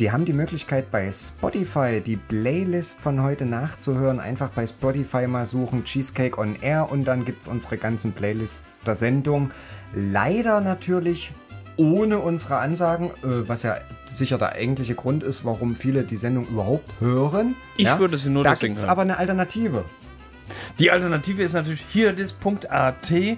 Die 0.00 0.10
haben 0.10 0.24
die 0.24 0.32
Möglichkeit 0.32 0.90
bei 0.90 1.12
Spotify 1.12 2.00
die 2.00 2.16
Playlist 2.16 2.98
von 2.98 3.22
heute 3.22 3.44
nachzuhören. 3.44 4.18
Einfach 4.18 4.48
bei 4.48 4.66
Spotify 4.66 5.26
mal 5.26 5.44
suchen 5.44 5.84
Cheesecake 5.84 6.38
on 6.38 6.56
Air 6.62 6.90
und 6.90 7.04
dann 7.04 7.24
gibt 7.24 7.42
es 7.42 7.48
unsere 7.48 7.76
ganzen 7.76 8.12
Playlists 8.12 8.78
der 8.86 8.96
Sendung. 8.96 9.50
Leider 9.94 10.60
natürlich 10.62 11.32
ohne 11.80 12.18
unsere 12.18 12.58
Ansagen, 12.58 13.06
äh, 13.22 13.48
was 13.48 13.62
ja 13.62 13.78
sicher 14.10 14.36
der 14.36 14.52
eigentliche 14.52 14.94
Grund 14.94 15.22
ist, 15.22 15.44
warum 15.46 15.74
viele 15.74 16.04
die 16.04 16.16
Sendung 16.16 16.46
überhaupt 16.46 17.00
hören. 17.00 17.54
Ich 17.76 17.86
ja? 17.86 17.98
würde 17.98 18.18
sie 18.18 18.28
nur 18.28 18.44
Da 18.44 18.50
deswegen 18.50 18.74
gibt 18.74 18.78
es 18.78 18.82
hören. 18.82 18.90
aber 18.90 19.02
eine 19.02 19.16
Alternative. 19.16 19.84
Die 20.78 20.90
Alternative 20.90 21.42
ist 21.42 21.54
natürlich 21.54 21.84
hier 21.90 22.12
das.at. 22.12 23.10
Äh, 23.10 23.36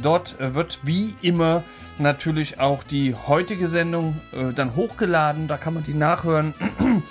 dort 0.00 0.38
äh, 0.38 0.54
wird 0.54 0.78
wie 0.82 1.14
immer 1.20 1.64
natürlich 1.98 2.60
auch 2.60 2.84
die 2.84 3.14
heutige 3.14 3.68
Sendung 3.68 4.20
äh, 4.32 4.52
dann 4.52 4.76
hochgeladen. 4.76 5.48
Da 5.48 5.56
kann 5.56 5.74
man 5.74 5.84
die 5.84 5.94
nachhören. 5.94 6.54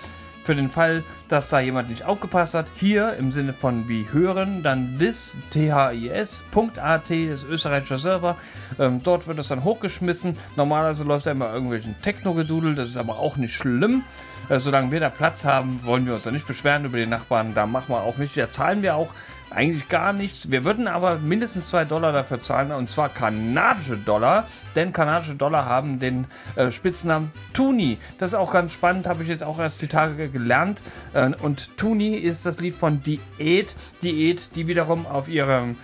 Für 0.44 0.56
den 0.56 0.70
Fall, 0.70 1.04
dass 1.30 1.50
da 1.50 1.60
jemand 1.60 1.90
nicht 1.90 2.06
aufgepasst 2.06 2.54
hat, 2.54 2.68
hier 2.76 3.16
im 3.16 3.32
Sinne 3.32 3.54
von 3.54 3.88
wie 3.88 4.06
hören, 4.12 4.62
dann 4.62 4.98
this, 5.00 5.36
this.at, 5.52 7.10
das 7.10 7.44
österreichische 7.44 7.98
Server. 7.98 8.38
Ähm, 8.78 9.02
dort 9.04 9.28
wird 9.28 9.40
es 9.40 9.48
dann 9.48 9.64
hochgeschmissen. 9.64 10.38
Normalerweise 10.58 11.04
läuft 11.06 11.28
da 11.28 11.32
immer 11.32 11.54
irgendwelchen 11.54 11.96
Techno-Gedudel, 12.02 12.76
das 12.76 12.90
ist 12.90 12.98
aber 12.98 13.20
auch 13.20 13.38
nicht 13.38 13.54
schlimm. 13.54 14.04
Äh, 14.50 14.60
solange 14.60 14.92
wir 14.92 15.00
da 15.00 15.10
Platz 15.10 15.46
haben, 15.46 15.80
wollen 15.84 16.06
wir 16.06 16.16
uns 16.16 16.24
da 16.24 16.32
nicht 16.32 16.48
beschweren 16.48 16.84
über 16.86 16.98
die 16.98 17.06
Nachbarn. 17.06 17.54
Da 17.54 17.66
machen 17.66 17.90
wir 17.90 18.02
auch 18.02 18.18
nicht. 18.18 18.36
Da 18.36 18.52
zahlen 18.52 18.82
wir 18.82 18.96
auch 18.96 19.10
eigentlich 19.54 19.88
gar 19.90 20.14
nichts. 20.14 20.50
Wir 20.52 20.64
würden 20.64 20.88
aber 20.88 21.18
mindestens 21.18 21.70
2 21.70 21.86
Dollar 21.86 22.12
dafür 22.12 22.42
zahlen, 22.42 22.72
und 22.72 22.90
zwar 22.90 23.10
kanadische 23.10 23.98
Dollar, 23.98 24.48
denn 24.76 24.94
kanadische 24.94 25.36
Dollar 25.36 25.66
haben 25.66 26.00
den 26.00 26.26
äh, 26.56 26.72
Spitznamen 26.72 27.32
Tuni. 27.54 27.98
Das 28.20 28.32
ist 28.32 28.36
auch 28.36 28.52
ganz 28.52 28.74
spannend, 28.74 29.08
habe 29.08 29.24
ich 29.24 29.30
jetzt 29.30 29.44
auch 29.44 29.60
erst 29.60 29.82
die 29.82 29.88
Tage 29.88 30.30
gelernt. 30.30 30.82
Äh, 31.14 31.32
und 31.42 31.78
Tuni 31.78 32.16
ist 32.16 32.46
das 32.46 32.60
Lied 32.60 32.76
von 32.76 33.02
Diät. 33.02 33.76
Diät, 34.02 34.50
die 34.56 34.68
wiederum 34.68 35.06
auf 35.06 35.28
ihrem 35.28 35.76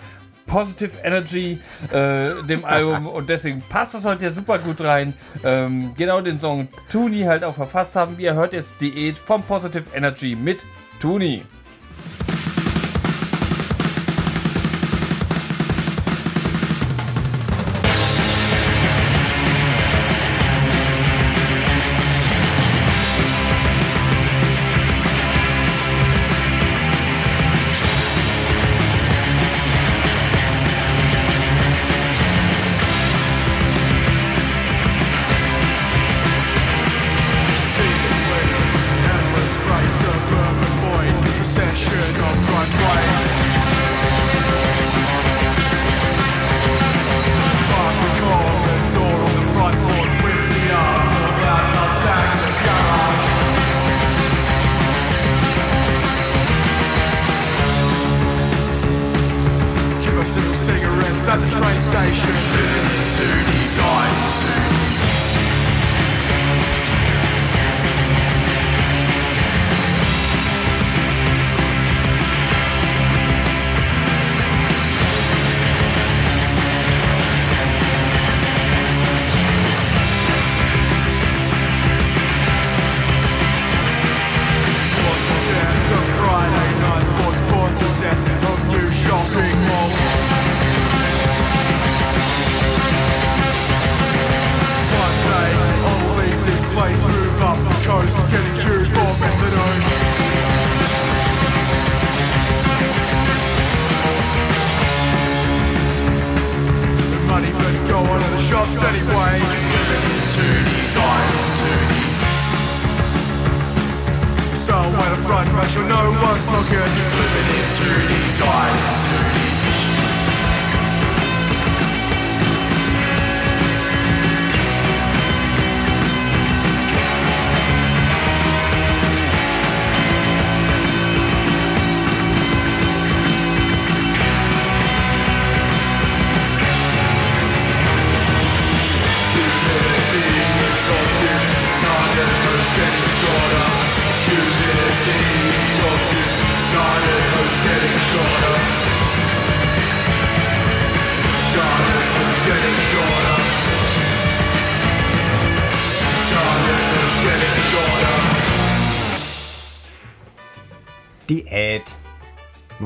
Positive 0.50 0.92
Energy, 1.04 1.60
äh, 1.92 2.44
dem 2.44 2.66
Album 2.66 3.08
und 3.14 3.30
deswegen 3.30 3.62
passt 3.70 3.94
das 3.94 4.04
heute 4.04 4.26
ja 4.26 4.32
super 4.32 4.58
gut 4.58 4.82
rein. 4.82 5.14
Ähm, 5.44 5.94
genau 5.96 6.22
den 6.22 6.40
Song 6.40 6.68
Tuni 6.92 7.22
halt 7.22 7.44
auch 7.44 7.56
verfasst 7.56 7.96
haben. 7.96 8.16
Ihr 8.18 8.34
hört 8.34 8.54
jetzt 8.54 8.74
Diät 8.82 9.18
vom 9.18 9.44
Positive 9.44 9.86
Energy 9.94 10.36
mit 10.36 10.60
Tuni. 11.00 11.44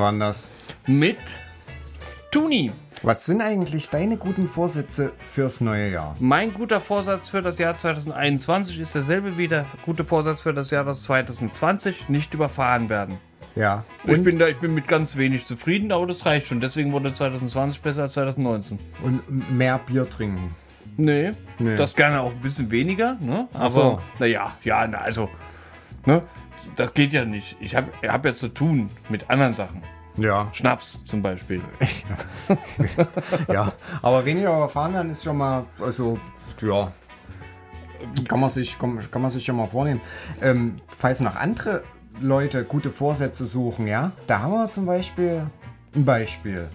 Waren 0.04 0.20
das. 0.20 0.49
Mit 0.86 1.18
Tuni. 2.32 2.72
Was 3.04 3.26
sind 3.26 3.41
eigentlich 3.41 3.89
deine 3.89 4.18
guten 4.18 4.47
Vorsätze 4.47 5.12
fürs 5.34 5.62
neue 5.62 5.91
Jahr? 5.91 6.16
Mein 6.20 6.54
guter 6.54 6.80
Vorsatz 6.82 7.30
für 7.30 7.41
das 7.41 7.58
Jahr 7.58 7.76
2021 7.78 8.80
ist 8.80 8.95
derselbe 8.95 9.38
wie 9.38 9.47
der 9.47 9.66
gute 9.86 10.04
Vorsatz 10.06 10.41
für 10.41 10.54
das 10.54 10.72
Jahr 10.72 10.86
2020, 10.91 12.10
nicht 12.10 12.34
überfahren 12.34 12.89
werden. 12.89 13.18
Ja. 13.56 13.84
Ich 14.06 14.24
bin, 14.24 14.39
da, 14.39 14.47
ich 14.47 14.58
bin 14.58 14.74
mit 14.74 14.88
ganz 14.88 15.16
wenig 15.16 15.45
zufrieden, 15.45 15.91
aber 15.91 16.08
das 16.08 16.26
reicht 16.26 16.47
schon. 16.47 16.60
Deswegen 16.60 16.91
wurde 16.91 17.14
2020 17.14 17.82
besser 17.82 18.04
als 18.04 18.14
2019. 18.14 18.80
Und 19.04 19.51
mehr 19.51 19.80
Bier 19.80 20.10
trinken. 20.10 20.56
Nee, 20.97 21.32
Nee. 21.60 21.76
das 21.76 21.95
gerne 21.95 22.22
auch 22.22 22.32
ein 22.32 22.41
bisschen 22.41 22.70
weniger, 22.72 23.18
ne? 23.20 23.47
Aber 23.54 23.70
so. 23.70 24.01
naja, 24.20 24.54
ja, 24.64 24.86
na, 24.88 24.99
also, 24.99 25.30
ne? 26.06 26.24
Das 26.76 26.93
geht 26.93 27.14
ja 27.14 27.26
nicht. 27.26 27.58
Ich 27.60 27.76
habe 27.76 27.91
hab 28.08 28.26
ja 28.26 28.36
zu 28.36 28.47
tun 28.47 28.89
mit 29.10 29.30
anderen 29.30 29.54
Sachen. 29.54 29.82
Ja. 30.18 30.47
Schnaps 30.54 31.04
zum 31.04 31.22
Beispiel. 31.22 31.62
ja. 33.47 33.74
Aber 34.01 34.26
weniger 34.26 34.56
überfahren 34.56 34.93
werden 34.93 35.12
ist 35.12 35.24
schon 35.24 35.38
mal, 35.38 35.66
also, 35.80 36.20
ja. 36.62 36.91
Kann 38.28 38.39
man 38.39 38.49
sich, 38.49 38.78
kann, 38.78 38.99
kann 39.10 39.22
man 39.22 39.32
sich 39.32 39.45
schon 39.45 39.56
mal 39.56 39.68
vornehmen. 39.68 40.01
Ähm, 40.41 40.76
falls 40.88 41.20
noch 41.20 41.36
andere 41.36 41.84
Leute 42.20 42.64
gute 42.64 42.91
Vorsätze 42.91 43.45
suchen, 43.45 43.88
ja, 43.88 44.12
da 44.28 44.39
haben 44.39 44.51
wir 44.54 44.68
zum 44.68 44.86
Beispiel 44.86 45.47
ein 45.95 46.06
Beispiel. 46.06 46.70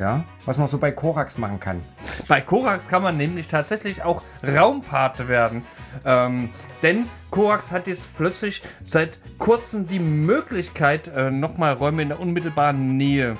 Ja, 0.00 0.24
was 0.46 0.56
man 0.56 0.66
so 0.66 0.78
bei 0.78 0.90
Korax 0.90 1.36
machen 1.36 1.60
kann. 1.60 1.82
Bei 2.26 2.40
Korax 2.40 2.88
kann 2.88 3.02
man 3.02 3.18
nämlich 3.18 3.48
tatsächlich 3.48 4.02
auch 4.02 4.22
Raumpate 4.42 5.28
werden. 5.28 5.62
Ähm, 6.06 6.48
denn 6.82 7.04
Korax 7.30 7.70
hat 7.70 7.86
jetzt 7.86 8.08
plötzlich 8.16 8.62
seit 8.82 9.18
kurzem 9.38 9.86
die 9.86 9.98
Möglichkeit, 9.98 11.08
äh, 11.08 11.30
nochmal 11.30 11.74
Räume 11.74 12.00
in 12.00 12.08
der 12.08 12.18
unmittelbaren 12.18 12.96
Nähe 12.96 13.36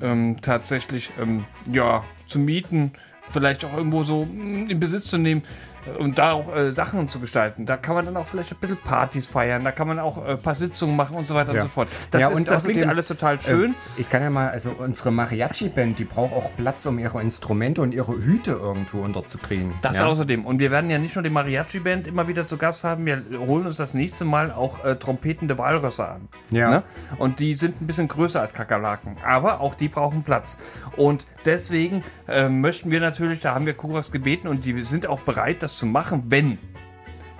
ähm, 0.00 0.36
tatsächlich 0.40 1.10
ähm, 1.20 1.46
ja, 1.66 2.04
zu 2.28 2.38
mieten, 2.38 2.92
vielleicht 3.32 3.64
auch 3.64 3.76
irgendwo 3.76 4.04
so 4.04 4.24
mh, 4.24 4.70
in 4.70 4.78
Besitz 4.78 5.06
zu 5.06 5.18
nehmen 5.18 5.42
und 5.98 6.18
da 6.18 6.32
auch 6.32 6.54
äh, 6.54 6.72
Sachen 6.72 7.08
zu 7.08 7.20
gestalten. 7.20 7.66
Da 7.66 7.76
kann 7.76 7.94
man 7.94 8.04
dann 8.06 8.16
auch 8.16 8.26
vielleicht 8.26 8.52
ein 8.52 8.58
bisschen 8.60 8.76
Partys 8.78 9.26
feiern, 9.26 9.64
da 9.64 9.72
kann 9.72 9.88
man 9.88 9.98
auch 9.98 10.24
äh, 10.24 10.32
ein 10.32 10.38
paar 10.38 10.54
Sitzungen 10.54 10.96
machen 10.96 11.16
und 11.16 11.26
so 11.26 11.34
weiter 11.34 11.52
Ja. 11.52 11.62
und 11.62 11.68
so 11.68 11.72
fort. 11.72 11.88
Das, 12.10 12.20
Ja, 12.20 12.28
ist, 12.28 12.38
und 12.38 12.50
das 12.50 12.64
klingt 12.64 12.78
außerdem, 12.78 12.90
alles 12.90 13.08
total 13.08 13.40
schön. 13.40 13.72
Äh, 13.72 14.00
ich 14.00 14.10
kann 14.10 14.22
ja 14.22 14.30
mal, 14.30 14.48
also 14.48 14.70
unsere 14.70 15.10
Mariachi-Band, 15.10 15.98
die 15.98 16.04
braucht 16.04 16.32
auch 16.32 16.50
Platz, 16.56 16.86
um 16.86 16.98
ihre 16.98 17.20
Instrumente 17.20 17.82
und 17.82 17.92
ihre 17.92 18.12
Hüte 18.12 18.52
irgendwo 18.52 19.00
unterzukriegen. 19.00 19.74
Das 19.82 19.98
ja? 19.98 20.06
außerdem. 20.06 20.44
Und 20.44 20.58
wir 20.58 20.70
werden 20.70 20.90
ja 20.90 20.98
nicht 20.98 21.14
nur 21.14 21.22
die 21.22 21.30
Mariachi-Band 21.30 22.06
immer 22.06 22.28
wieder 22.28 22.46
zu 22.46 22.56
Gast 22.56 22.84
haben, 22.84 23.06
wir 23.06 23.22
holen 23.38 23.66
uns 23.66 23.76
das 23.76 23.94
nächste 23.94 24.24
Mal 24.24 24.52
auch 24.52 24.84
äh, 24.84 24.96
trompetende 24.96 25.58
Walrösser 25.58 26.10
an. 26.12 26.28
Ja. 26.50 26.70
Ne? 26.70 26.82
Und 27.18 27.40
die 27.40 27.54
sind 27.54 27.80
ein 27.80 27.86
bisschen 27.86 28.08
größer 28.08 28.40
als 28.40 28.54
Kakerlaken. 28.54 29.16
Aber 29.24 29.60
auch 29.60 29.74
die 29.74 29.88
brauchen 29.88 30.22
Platz. 30.22 30.58
Und 30.96 31.26
deswegen 31.44 32.04
äh, 32.28 32.48
möchten 32.48 32.90
wir 32.90 33.00
natürlich, 33.00 33.40
da 33.40 33.54
haben 33.54 33.66
wir 33.66 33.74
Kuras 33.74 34.10
gebeten 34.12 34.48
und 34.48 34.64
die 34.64 34.82
sind 34.84 35.06
auch 35.06 35.20
bereit, 35.20 35.62
das 35.62 35.73
zu 35.76 35.86
machen, 35.86 36.24
wenn 36.28 36.58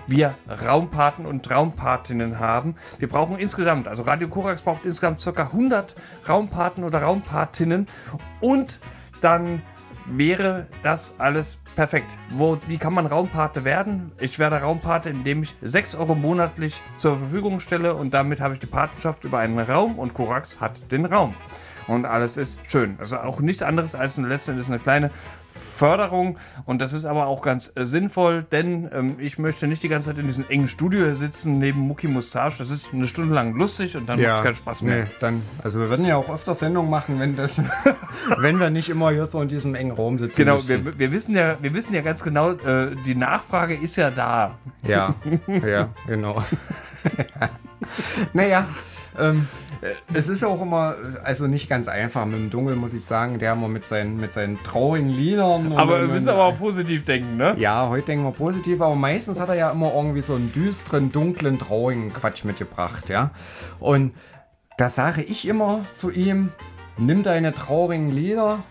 wir 0.07 0.35
Raumpaten 0.49 1.26
und 1.26 1.51
Raumpatinnen 1.51 2.39
haben. 2.39 2.76
Wir 2.99 3.09
brauchen 3.09 3.39
insgesamt, 3.39 3.89
also 3.89 4.03
Radio 4.03 4.28
Korax 4.28 4.62
braucht 4.62 4.85
insgesamt 4.85 5.24
ca. 5.24 5.43
100 5.43 5.95
Raumpaten 6.28 6.85
oder 6.85 7.03
Raumpatinnen 7.03 7.87
und 8.41 8.78
dann 9.20 9.62
wäre 10.07 10.66
das 10.82 11.14
alles 11.18 11.59
perfekt. 11.76 12.18
Wo, 12.30 12.59
wie 12.66 12.76
kann 12.76 12.93
man 12.93 13.07
Raumpate 13.07 13.64
werden? 13.64 14.12
Ich 14.20 14.39
werde 14.39 14.57
Raumpate, 14.61 15.09
indem 15.09 15.43
ich 15.43 15.55
6 15.62 15.95
Euro 15.95 16.14
monatlich 16.14 16.80
zur 16.99 17.18
Verfügung 17.18 17.61
stelle 17.61 17.95
und 17.95 18.12
damit 18.12 18.41
habe 18.41 18.55
ich 18.55 18.61
die 18.61 18.66
Patenschaft 18.66 19.24
über 19.24 19.39
einen 19.39 19.59
Raum 19.59 19.99
und 19.99 20.14
Korax 20.14 20.61
hat 20.61 20.93
den 20.93 21.07
Raum. 21.07 21.35
Und 21.87 22.07
alles 22.07 22.37
ist 22.37 22.59
schön. 22.68 22.97
Also 22.99 23.18
auch 23.18 23.41
nichts 23.41 23.62
anderes 23.62 23.95
als 23.95 24.18
eine 24.18 24.28
letzten 24.28 24.53
Endes 24.53 24.68
eine 24.68 24.78
kleine 24.78 25.11
Förderung 25.64 26.38
und 26.66 26.80
das 26.80 26.92
ist 26.92 27.04
aber 27.04 27.26
auch 27.26 27.42
ganz 27.42 27.72
äh, 27.74 27.84
sinnvoll, 27.84 28.44
denn 28.50 28.88
ähm, 28.92 29.16
ich 29.18 29.38
möchte 29.38 29.66
nicht 29.66 29.82
die 29.82 29.88
ganze 29.88 30.10
Zeit 30.10 30.18
in 30.18 30.26
diesem 30.26 30.44
engen 30.48 30.68
Studio 30.68 31.14
sitzen 31.14 31.58
neben 31.58 31.80
Mucki 31.80 32.08
Mustache. 32.08 32.56
Das 32.58 32.70
ist 32.70 32.92
eine 32.92 33.08
Stunde 33.08 33.34
lang 33.34 33.54
lustig 33.54 33.96
und 33.96 34.08
dann 34.08 34.20
macht 34.20 34.36
es 34.36 34.42
keinen 34.42 34.54
Spaß 34.54 34.82
mehr. 34.82 35.04
Nee, 35.04 35.10
dann, 35.20 35.42
also 35.62 35.80
wir 35.80 35.88
würden 35.88 36.06
ja 36.06 36.16
auch 36.16 36.32
öfter 36.32 36.54
Sendungen 36.54 36.90
machen, 36.90 37.18
wenn 37.18 37.36
das, 37.36 37.60
wenn 38.38 38.58
wir 38.58 38.70
nicht 38.70 38.88
immer 38.88 39.10
hier 39.10 39.26
so 39.26 39.40
in 39.42 39.48
diesem 39.48 39.74
engen 39.74 39.92
Raum 39.92 40.18
sitzen. 40.18 40.36
Genau, 40.36 40.66
wir, 40.68 40.98
wir, 40.98 41.12
wissen 41.12 41.34
ja, 41.34 41.56
wir 41.60 41.74
wissen 41.74 41.94
ja 41.94 42.02
ganz 42.02 42.22
genau, 42.22 42.52
äh, 42.52 42.94
die 43.04 43.14
Nachfrage 43.14 43.74
ist 43.74 43.96
ja 43.96 44.10
da. 44.10 44.58
Ja, 44.82 45.14
ja, 45.66 45.88
genau. 46.06 46.42
naja, 48.32 48.66
ähm, 49.18 49.48
äh, 49.63 49.63
es 50.14 50.28
ist 50.28 50.45
auch 50.45 50.61
immer, 50.62 50.95
äh, 50.95 51.18
also 51.24 51.47
nicht 51.47 51.68
ganz 51.68 51.89
einfach 51.89 52.24
mit 52.24 52.37
dem 52.37 52.51
Dunkel, 52.51 52.76
muss 52.76 52.95
ich 52.95 53.05
sagen, 53.05 53.39
der 53.39 53.53
immer 53.53 53.68
mit 53.68 53.87
seinen, 53.87 54.18
mit 54.18 54.32
seinen 54.32 54.62
traurigen 54.62 55.09
Liedern. 55.09 55.72
Aber 55.72 56.01
wir 56.01 56.09
müssen 56.09 56.28
aber 56.28 56.45
auch 56.45 56.59
positiv 56.59 57.05
denken, 57.05 57.37
ne? 57.37 57.55
Ja, 57.59 57.89
heute 57.89 58.07
denken 58.07 58.24
wir 58.24 58.32
positiv, 58.32 58.80
aber 58.80 58.95
meistens 58.95 59.41
hat 59.41 59.49
er 59.49 59.57
ja 59.57 59.70
immer 59.70 59.93
irgendwie 59.95 60.22
so 60.22 60.35
einen 60.35 60.53
düsteren, 60.53 61.12
dunklen, 61.12 61.59
traurigen 61.59 62.12
Quatsch 62.12 62.45
mitgebracht, 62.45 63.09
ja. 63.09 63.30
Und 63.80 64.14
da 64.78 64.91
sage 64.91 65.22
ich 65.22 65.47
immer 65.47 65.85
zu 65.95 66.11
ihm, 66.11 66.53
nimm 66.97 67.22
deine 67.22 67.53
traurigen 67.53 68.11
Lieder 68.11 68.62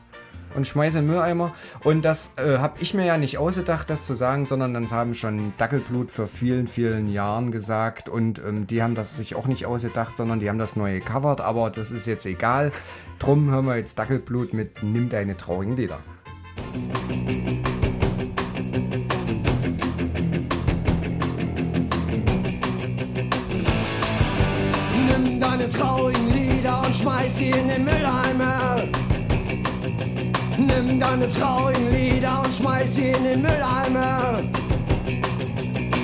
und 0.56 0.68
schmeiß 0.68 0.96
in 0.96 1.02
den 1.02 1.08
Mülleimer. 1.08 1.54
Und 1.84 2.04
das 2.04 2.34
äh, 2.38 2.58
habe 2.58 2.76
ich 2.80 2.94
mir 2.94 3.06
ja 3.06 3.18
nicht 3.18 3.38
ausgedacht, 3.38 3.90
das 3.90 4.06
zu 4.06 4.14
sagen, 4.14 4.46
sondern 4.46 4.74
das 4.74 4.92
haben 4.92 5.16
schon 5.16 5.54
Dackelblut 5.58 6.12
vor 6.12 6.28
vielen, 6.28 6.68
vielen 6.68 7.12
Jahren 7.12 7.52
gesagt. 7.52 8.10
Und 8.10 8.40
ähm, 8.40 8.68
die 8.68 8.82
haben 8.84 8.96
das 8.96 9.18
sich 9.18 9.36
auch 9.36 9.48
nicht 9.48 9.66
ausgedacht, 9.66 10.18
sondern 10.18 10.40
die 10.40 10.50
haben 10.50 10.60
das 10.60 10.76
neu 10.76 11.00
gecovert. 11.00 11.42
Aber 11.42 11.70
das 11.70 11.92
ist 11.92 12.08
jetzt 12.08 12.26
egal. 12.26 12.72
Drum 13.20 13.50
hören 13.52 13.66
wir 13.66 13.78
jetzt 13.78 13.98
Dackelblut 13.98 14.54
mit 14.54 14.84
Nimm 14.84 15.10
deine 15.10 15.38
traurigen 15.38 15.76
Lieder. 15.76 16.00
Nimm 25.08 25.40
deine 25.40 25.70
traurigen 25.70 26.34
Lieder 26.34 26.82
und 26.86 26.96
schmeiß 26.96 27.38
sie 27.38 27.50
in 27.50 27.68
den 27.68 27.86
Mülleimer. 27.86 29.03
Nimm 30.58 31.00
deine 31.00 31.30
traurigen 31.30 31.92
Lieder 31.92 32.44
und 32.44 32.54
schmeiß 32.54 32.96
sie 32.96 33.10
in 33.10 33.24
den 33.24 33.42
Mülleimer. 33.42 34.42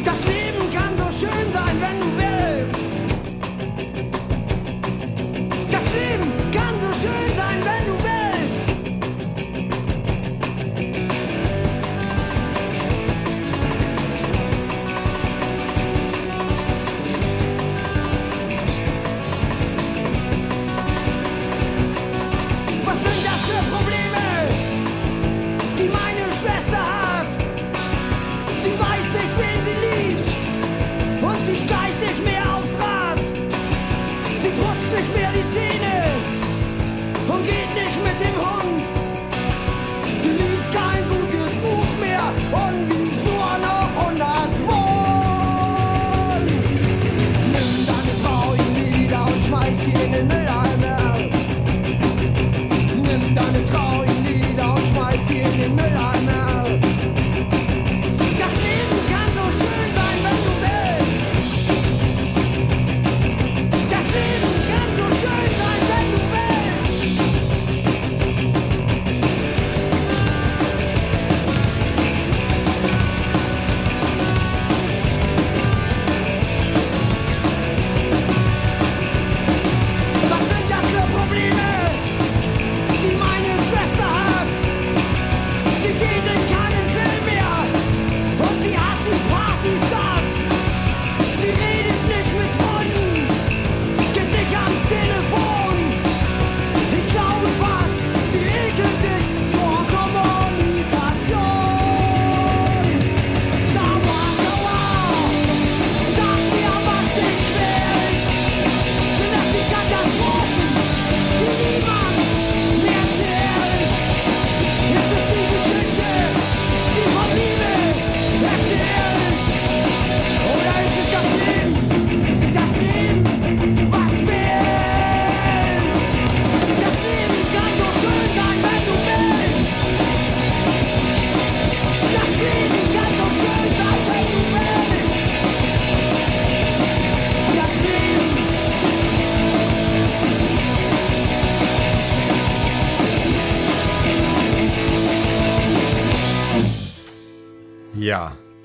Das 0.04 0.26
Leben 0.26 0.72
kann 0.74 0.98
so 0.98 1.26
schön 1.26 1.52
sein, 1.52 1.76
wenn 1.80 2.00
du 2.00 2.18
willst. 2.18 2.39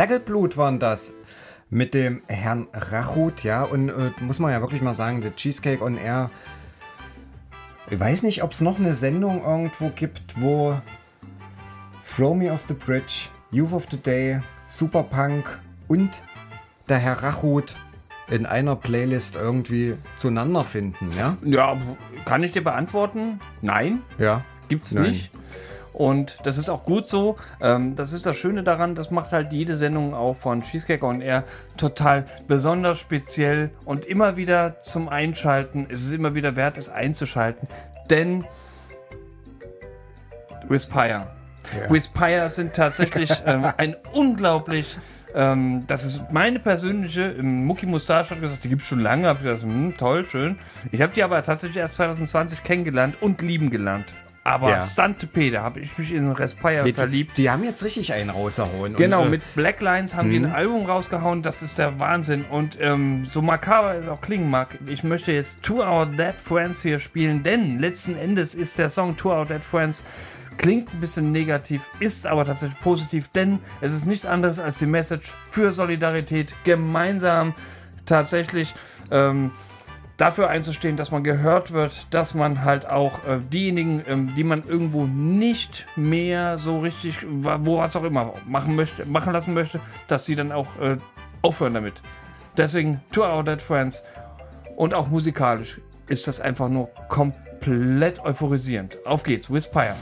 Dackelblut 0.04 0.58
waren 0.58 0.78
das. 0.78 1.14
Mit 1.70 1.94
dem 1.94 2.20
Herrn 2.28 2.68
Rachut, 2.74 3.42
ja. 3.42 3.62
Und 3.64 3.88
äh, 3.88 4.10
muss 4.20 4.38
man 4.38 4.52
ja 4.52 4.60
wirklich 4.60 4.82
mal 4.82 4.92
sagen, 4.92 5.22
der 5.22 5.34
Cheesecake 5.34 5.82
on 5.82 5.96
Air. 5.96 6.30
Ich 7.90 7.98
weiß 7.98 8.22
nicht, 8.22 8.42
ob 8.42 8.52
es 8.52 8.60
noch 8.60 8.78
eine 8.78 8.94
Sendung 8.94 9.42
irgendwo 9.42 9.88
gibt, 9.88 10.22
wo 10.36 10.78
Throw 12.14 12.36
Me 12.36 12.52
Off 12.52 12.64
the 12.68 12.74
Bridge, 12.74 13.28
Youth 13.50 13.72
of 13.72 13.86
the 13.90 13.96
Day, 13.96 14.40
Superpunk 14.68 15.58
und 15.88 16.10
der 16.90 16.98
Herr 16.98 17.22
Rachut 17.22 17.74
in 18.28 18.44
einer 18.44 18.76
Playlist 18.76 19.36
irgendwie 19.36 19.94
zueinander 20.16 20.64
finden, 20.64 21.12
ja? 21.16 21.36
Ja, 21.42 21.76
kann 22.26 22.42
ich 22.42 22.52
dir 22.52 22.62
beantworten? 22.62 23.40
Nein, 23.62 24.02
Ja. 24.18 24.44
gibt's 24.68 24.92
Nein. 24.92 25.10
nicht. 25.12 25.30
Und 25.94 26.38
das 26.42 26.58
ist 26.58 26.68
auch 26.68 26.84
gut 26.84 27.06
so. 27.06 27.36
Ähm, 27.62 27.94
das 27.94 28.12
ist 28.12 28.26
das 28.26 28.36
Schöne 28.36 28.64
daran, 28.64 28.96
das 28.96 29.12
macht 29.12 29.30
halt 29.30 29.52
jede 29.52 29.76
Sendung 29.76 30.12
auch 30.12 30.36
von 30.36 30.62
Cheesecake 30.62 31.06
on 31.06 31.20
Air 31.20 31.44
total 31.76 32.26
besonders 32.48 32.98
speziell 32.98 33.70
und 33.84 34.04
immer 34.04 34.36
wieder 34.36 34.82
zum 34.82 35.08
Einschalten. 35.08 35.86
Es 35.88 36.02
ist 36.02 36.12
immer 36.12 36.34
wieder 36.34 36.56
wert, 36.56 36.78
es 36.78 36.88
einzuschalten. 36.88 37.68
Denn 38.10 38.44
Wispire. 40.68 41.28
Ja. 41.78 41.90
Wispire 41.90 42.50
sind 42.50 42.74
tatsächlich 42.74 43.30
ähm, 43.46 43.66
ein 43.76 43.94
unglaublich. 44.12 44.98
Ähm, 45.32 45.84
das 45.86 46.04
ist 46.04 46.22
meine 46.32 46.58
persönliche. 46.58 47.22
Im 47.22 47.66
Mucki 47.66 47.86
Mustache 47.86 48.30
hat 48.30 48.40
gesagt, 48.40 48.64
die 48.64 48.68
gibt 48.68 48.82
es 48.82 48.88
schon 48.88 49.00
lange. 49.00 49.28
Hab 49.28 49.36
ich 49.36 49.44
gesagt, 49.44 49.62
hm, 49.62 49.96
toll, 49.96 50.24
schön. 50.24 50.58
Ich 50.90 51.00
habe 51.00 51.12
die 51.14 51.22
aber 51.22 51.40
tatsächlich 51.44 51.78
erst 51.78 51.94
2020 51.94 52.64
kennengelernt 52.64 53.14
und 53.20 53.42
lieben 53.42 53.70
gelernt. 53.70 54.06
Aber 54.46 54.68
Ja. 54.68 54.82
Stante 54.82 55.26
P, 55.26 55.50
da 55.50 55.62
habe 55.62 55.80
ich 55.80 55.96
mich 55.96 56.12
in 56.12 56.30
Respire 56.30 56.92
verliebt. 56.92 57.38
die 57.38 57.48
haben 57.50 57.64
jetzt 57.64 57.82
richtig 57.82 58.12
einen 58.12 58.28
rausgehauen. 58.28 58.94
Genau, 58.94 59.22
Und, 59.22 59.28
äh, 59.28 59.30
mit 59.30 59.54
Black 59.54 59.80
Lines 59.80 60.14
haben 60.14 60.28
die 60.28 60.36
ein 60.36 60.52
Album 60.52 60.84
rausgehauen, 60.84 61.42
das 61.42 61.62
ist 61.62 61.78
der 61.78 61.98
Wahnsinn. 61.98 62.44
Und 62.50 62.76
ähm, 62.78 63.26
so 63.30 63.40
makaber 63.40 63.94
es 63.94 64.06
auch 64.06 64.20
klingen 64.20 64.50
mag, 64.50 64.78
ich 64.86 65.02
möchte 65.02 65.32
jetzt 65.32 65.62
Two 65.62 65.82
Our 65.82 66.04
Dead 66.04 66.34
Friends 66.34 66.82
hier 66.82 66.98
spielen, 67.00 67.42
denn 67.42 67.78
letzten 67.80 68.16
Endes 68.16 68.54
ist 68.54 68.76
der 68.76 68.90
Song 68.90 69.16
Two 69.16 69.30
Our 69.30 69.46
Dead 69.46 69.62
Friends, 69.62 70.04
klingt 70.58 70.92
ein 70.92 71.00
bisschen 71.00 71.32
negativ, 71.32 71.80
ist 71.98 72.26
aber 72.26 72.44
tatsächlich 72.44 72.78
positiv, 72.80 73.28
denn 73.28 73.60
es 73.80 73.94
ist 73.94 74.04
nichts 74.04 74.26
anderes 74.26 74.58
als 74.60 74.78
die 74.78 74.86
Message 74.86 75.32
für 75.50 75.72
Solidarität, 75.72 76.52
gemeinsam 76.64 77.54
tatsächlich 78.04 78.74
ähm, 79.10 79.52
dafür 80.16 80.48
einzustehen, 80.48 80.96
dass 80.96 81.10
man 81.10 81.24
gehört 81.24 81.72
wird, 81.72 82.06
dass 82.10 82.34
man 82.34 82.64
halt 82.64 82.86
auch 82.86 83.24
äh, 83.26 83.40
diejenigen, 83.52 84.02
ähm, 84.06 84.34
die 84.36 84.44
man 84.44 84.64
irgendwo 84.66 85.06
nicht 85.06 85.86
mehr 85.96 86.58
so 86.58 86.80
richtig, 86.80 87.18
wo 87.26 87.78
was 87.78 87.96
auch 87.96 88.04
immer 88.04 88.34
machen 88.46 88.76
möchte, 88.76 89.06
machen 89.06 89.32
lassen 89.32 89.54
möchte, 89.54 89.80
dass 90.08 90.24
sie 90.24 90.36
dann 90.36 90.52
auch 90.52 90.68
äh, 90.80 90.98
aufhören 91.42 91.74
damit. 91.74 91.94
Deswegen 92.56 93.00
To 93.12 93.24
Our 93.24 93.42
Dead 93.42 93.60
Friends 93.60 94.04
und 94.76 94.94
auch 94.94 95.08
musikalisch 95.08 95.80
ist 96.06 96.28
das 96.28 96.40
einfach 96.40 96.68
nur 96.68 96.90
komplett 97.08 98.20
euphorisierend. 98.20 98.98
Auf 99.06 99.22
geht's, 99.22 99.50
Wispire. 99.50 99.96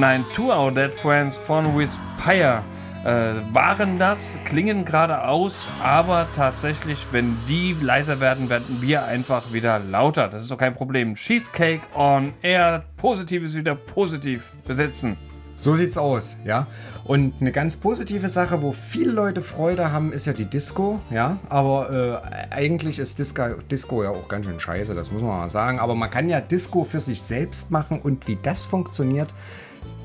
Nein, 0.00 0.24
Two 0.34 0.50
Our 0.50 0.72
Dead 0.72 0.92
Friends 0.94 1.36
von 1.36 1.76
Wispire 1.76 2.62
äh, 3.04 3.34
waren 3.52 3.98
das, 3.98 4.34
klingen 4.46 4.86
gerade 4.86 5.24
aus, 5.24 5.68
aber 5.82 6.26
tatsächlich, 6.34 6.98
wenn 7.12 7.36
die 7.46 7.76
leiser 7.78 8.18
werden, 8.18 8.48
werden 8.48 8.78
wir 8.80 9.04
einfach 9.04 9.52
wieder 9.52 9.78
lauter. 9.78 10.28
Das 10.28 10.42
ist 10.42 10.50
doch 10.50 10.56
kein 10.56 10.74
Problem. 10.74 11.16
Cheesecake 11.16 11.82
on 11.94 12.32
Air, 12.40 12.84
Positives 12.96 13.54
wieder 13.54 13.74
positiv 13.74 14.50
besetzen. 14.66 15.18
So 15.54 15.74
sieht's 15.74 15.98
aus, 15.98 16.38
ja. 16.46 16.66
Und 17.04 17.34
eine 17.42 17.52
ganz 17.52 17.76
positive 17.76 18.30
Sache, 18.30 18.62
wo 18.62 18.72
viele 18.72 19.12
Leute 19.12 19.42
Freude 19.42 19.92
haben, 19.92 20.10
ist 20.14 20.24
ja 20.24 20.32
die 20.32 20.46
Disco, 20.46 21.00
ja. 21.10 21.36
Aber 21.50 22.22
äh, 22.50 22.54
eigentlich 22.54 22.98
ist 22.98 23.18
Disco, 23.18 23.42
Disco 23.70 24.02
ja 24.02 24.08
auch 24.08 24.28
ganz 24.28 24.46
schön 24.46 24.58
scheiße, 24.58 24.94
das 24.94 25.12
muss 25.12 25.20
man 25.20 25.36
mal 25.36 25.50
sagen. 25.50 25.78
Aber 25.78 25.94
man 25.94 26.10
kann 26.10 26.30
ja 26.30 26.40
Disco 26.40 26.84
für 26.84 27.02
sich 27.02 27.20
selbst 27.20 27.70
machen 27.70 28.00
und 28.00 28.26
wie 28.26 28.38
das 28.42 28.64
funktioniert, 28.64 29.28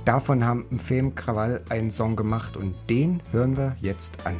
davon 0.06 0.46
haben 0.46 0.66
im 0.72 0.80
Film 0.80 1.16
Krawall 1.16 1.64
einen 1.70 1.92
Song 1.92 2.16
gemacht 2.16 2.56
und 2.56 2.76
den 2.90 3.22
hören 3.32 3.58
wir 3.58 3.76
jetzt 3.82 4.26
an. 4.26 4.36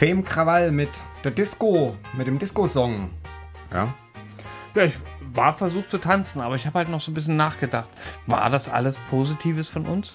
Fame 0.00 0.24
Krawall 0.24 0.72
mit 0.72 0.88
der 1.24 1.30
Disco, 1.30 1.94
mit 2.16 2.26
dem 2.26 2.38
Disco-Song. 2.38 3.10
Ja. 3.70 3.92
Ja, 4.74 4.84
ich 4.84 4.94
war 5.34 5.52
versucht 5.52 5.90
zu 5.90 5.98
tanzen, 5.98 6.40
aber 6.40 6.54
ich 6.54 6.64
habe 6.64 6.78
halt 6.78 6.88
noch 6.88 7.02
so 7.02 7.10
ein 7.10 7.14
bisschen 7.14 7.36
nachgedacht. 7.36 7.90
War 8.26 8.48
das 8.48 8.66
alles 8.66 8.96
Positives 9.10 9.68
von 9.68 9.84
uns? 9.84 10.14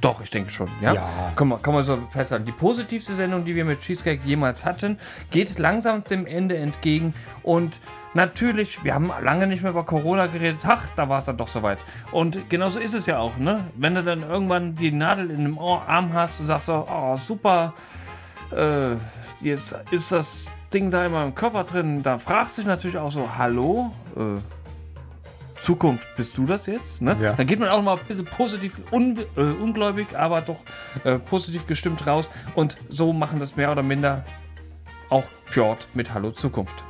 Doch, 0.00 0.20
ich 0.20 0.30
denke 0.30 0.52
schon, 0.52 0.68
ja. 0.80 0.94
Ja. 0.94 1.32
Kann 1.34 1.48
man, 1.48 1.60
kann 1.60 1.74
man 1.74 1.82
so 1.82 1.98
festhalten. 2.10 2.46
Die 2.46 2.52
positivste 2.52 3.16
Sendung, 3.16 3.44
die 3.44 3.56
wir 3.56 3.64
mit 3.64 3.80
Cheesecake 3.80 4.22
jemals 4.24 4.64
hatten, 4.64 5.00
geht 5.32 5.58
langsam 5.58 6.04
dem 6.04 6.24
Ende 6.24 6.56
entgegen. 6.56 7.12
Und 7.42 7.80
natürlich, 8.14 8.84
wir 8.84 8.94
haben 8.94 9.10
lange 9.20 9.48
nicht 9.48 9.62
mehr 9.62 9.72
über 9.72 9.82
Corona 9.82 10.26
geredet. 10.26 10.60
Ach, 10.62 10.84
da 10.94 11.08
war 11.08 11.18
es 11.18 11.24
dann 11.24 11.38
doch 11.38 11.48
soweit. 11.48 11.78
Und 12.12 12.48
genauso 12.48 12.78
ist 12.78 12.94
es 12.94 13.06
ja 13.06 13.18
auch, 13.18 13.36
ne? 13.36 13.64
Wenn 13.74 13.96
du 13.96 14.04
dann 14.04 14.22
irgendwann 14.22 14.76
die 14.76 14.92
Nadel 14.92 15.28
in 15.32 15.42
dem 15.42 15.58
Arm 15.58 16.12
hast 16.12 16.38
und 16.38 16.46
sagst 16.46 16.66
so, 16.66 16.86
oh, 16.88 17.16
super, 17.16 17.74
äh, 18.52 18.96
jetzt 19.40 19.74
ist 19.90 20.12
das 20.12 20.46
Ding 20.72 20.90
da 20.90 21.04
in 21.04 21.12
meinem 21.12 21.34
Körper 21.34 21.64
drin, 21.64 22.02
da 22.02 22.18
fragst 22.18 22.56
du 22.56 22.62
dich 22.62 22.68
natürlich 22.68 22.96
auch 22.96 23.12
so, 23.12 23.28
hallo, 23.36 23.92
äh, 24.16 24.40
Zukunft, 25.60 26.06
bist 26.16 26.36
du 26.36 26.44
das 26.44 26.66
jetzt? 26.66 27.00
Ne? 27.00 27.16
Ja. 27.20 27.34
Dann 27.34 27.46
geht 27.46 27.60
man 27.60 27.68
auch 27.68 27.82
mal 27.82 27.96
ein 27.96 28.04
bisschen 28.06 28.24
positiv, 28.24 28.72
un, 28.90 29.18
äh, 29.36 29.40
ungläubig, 29.40 30.08
aber 30.16 30.40
doch 30.40 30.56
äh, 31.04 31.18
positiv 31.18 31.66
gestimmt 31.66 32.04
raus. 32.06 32.28
Und 32.56 32.76
so 32.88 33.12
machen 33.12 33.38
das 33.38 33.54
mehr 33.54 33.70
oder 33.70 33.84
minder 33.84 34.24
auch 35.08 35.24
Fjord 35.44 35.86
mit 35.94 36.12
Hallo 36.12 36.32
Zukunft. 36.32 36.82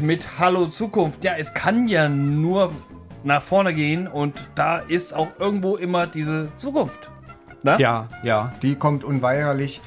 Mit 0.00 0.38
Hallo 0.38 0.66
Zukunft. 0.66 1.24
Ja, 1.24 1.32
es 1.36 1.54
kann 1.54 1.88
ja 1.88 2.08
nur 2.08 2.72
nach 3.24 3.42
vorne 3.42 3.74
gehen 3.74 4.06
und 4.06 4.48
da 4.54 4.78
ist 4.78 5.14
auch 5.14 5.28
irgendwo 5.38 5.76
immer 5.76 6.06
diese 6.06 6.50
Zukunft. 6.56 7.10
Na? 7.62 7.78
Ja, 7.78 8.08
ja. 8.22 8.52
Die 8.62 8.74
kommt 8.74 9.04
unweigerlich. 9.04 9.80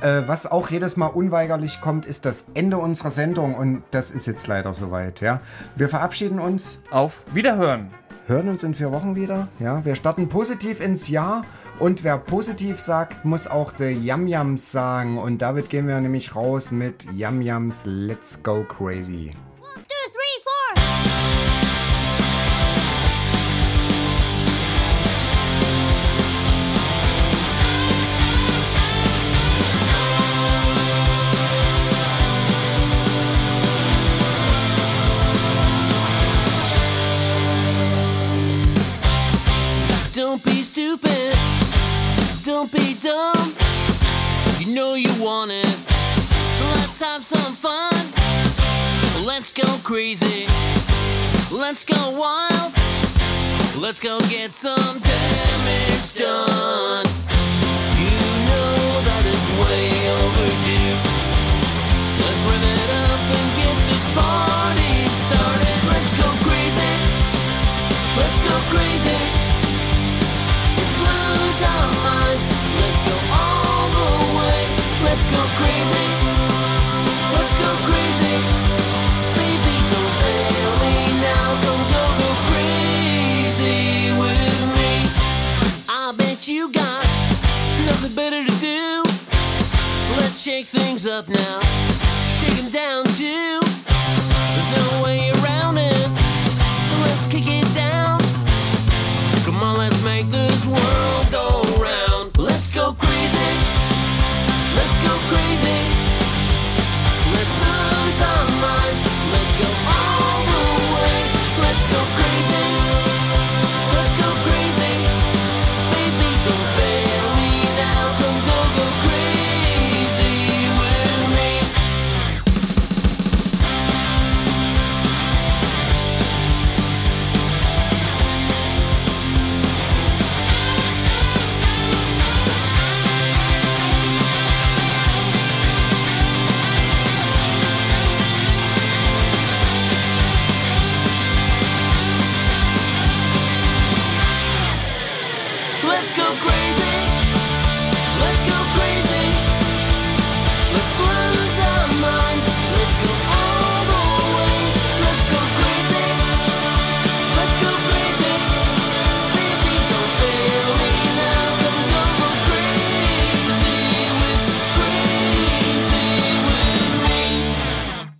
Äh, 0.00 0.22
was 0.26 0.50
auch 0.50 0.70
jedes 0.70 0.96
Mal 0.96 1.06
unweigerlich 1.06 1.80
kommt, 1.80 2.04
ist 2.04 2.26
das 2.26 2.46
Ende 2.54 2.76
unserer 2.78 3.10
Sendung 3.10 3.54
und 3.54 3.82
das 3.90 4.10
ist 4.10 4.26
jetzt 4.26 4.46
leider 4.46 4.74
soweit. 4.74 5.20
Ja, 5.20 5.40
wir 5.74 5.88
verabschieden 5.88 6.38
uns. 6.38 6.78
Auf 6.90 7.22
Wiederhören. 7.32 7.90
Hören 8.26 8.48
uns 8.48 8.62
in 8.62 8.74
vier 8.74 8.92
Wochen 8.92 9.14
wieder. 9.14 9.48
Ja, 9.60 9.84
wir 9.84 9.94
starten 9.94 10.28
positiv 10.28 10.80
ins 10.80 11.08
Jahr 11.08 11.44
und 11.78 12.04
wer 12.04 12.18
positiv 12.18 12.80
sagt, 12.80 13.24
muss 13.24 13.46
auch 13.46 13.72
der 13.72 13.92
Yam 13.92 14.26
Yams 14.26 14.72
sagen 14.72 15.16
und 15.16 15.40
damit 15.40 15.70
gehen 15.70 15.86
wir 15.86 15.98
nämlich 16.00 16.34
raus 16.34 16.70
mit 16.70 17.06
Yam 17.12 17.40
Yams 17.40 17.84
Let's 17.86 18.42
Go 18.42 18.64
Crazy. 18.64 19.32
stupid. 40.86 41.36
Don't 42.44 42.70
be 42.70 42.94
dumb. 42.94 43.52
You 44.60 44.72
know 44.72 44.94
you 44.94 45.10
want 45.20 45.50
it. 45.50 45.66
So 45.66 46.64
let's 46.76 47.00
have 47.00 47.24
some 47.24 47.54
fun. 47.54 47.92
Let's 49.24 49.52
go 49.52 49.66
crazy. 49.82 50.46
Let's 51.50 51.84
go 51.84 52.10
wild. 52.10 52.72
Let's 53.76 53.98
go 53.98 54.20
get 54.28 54.54
some 54.54 55.00
damage. 55.00 56.15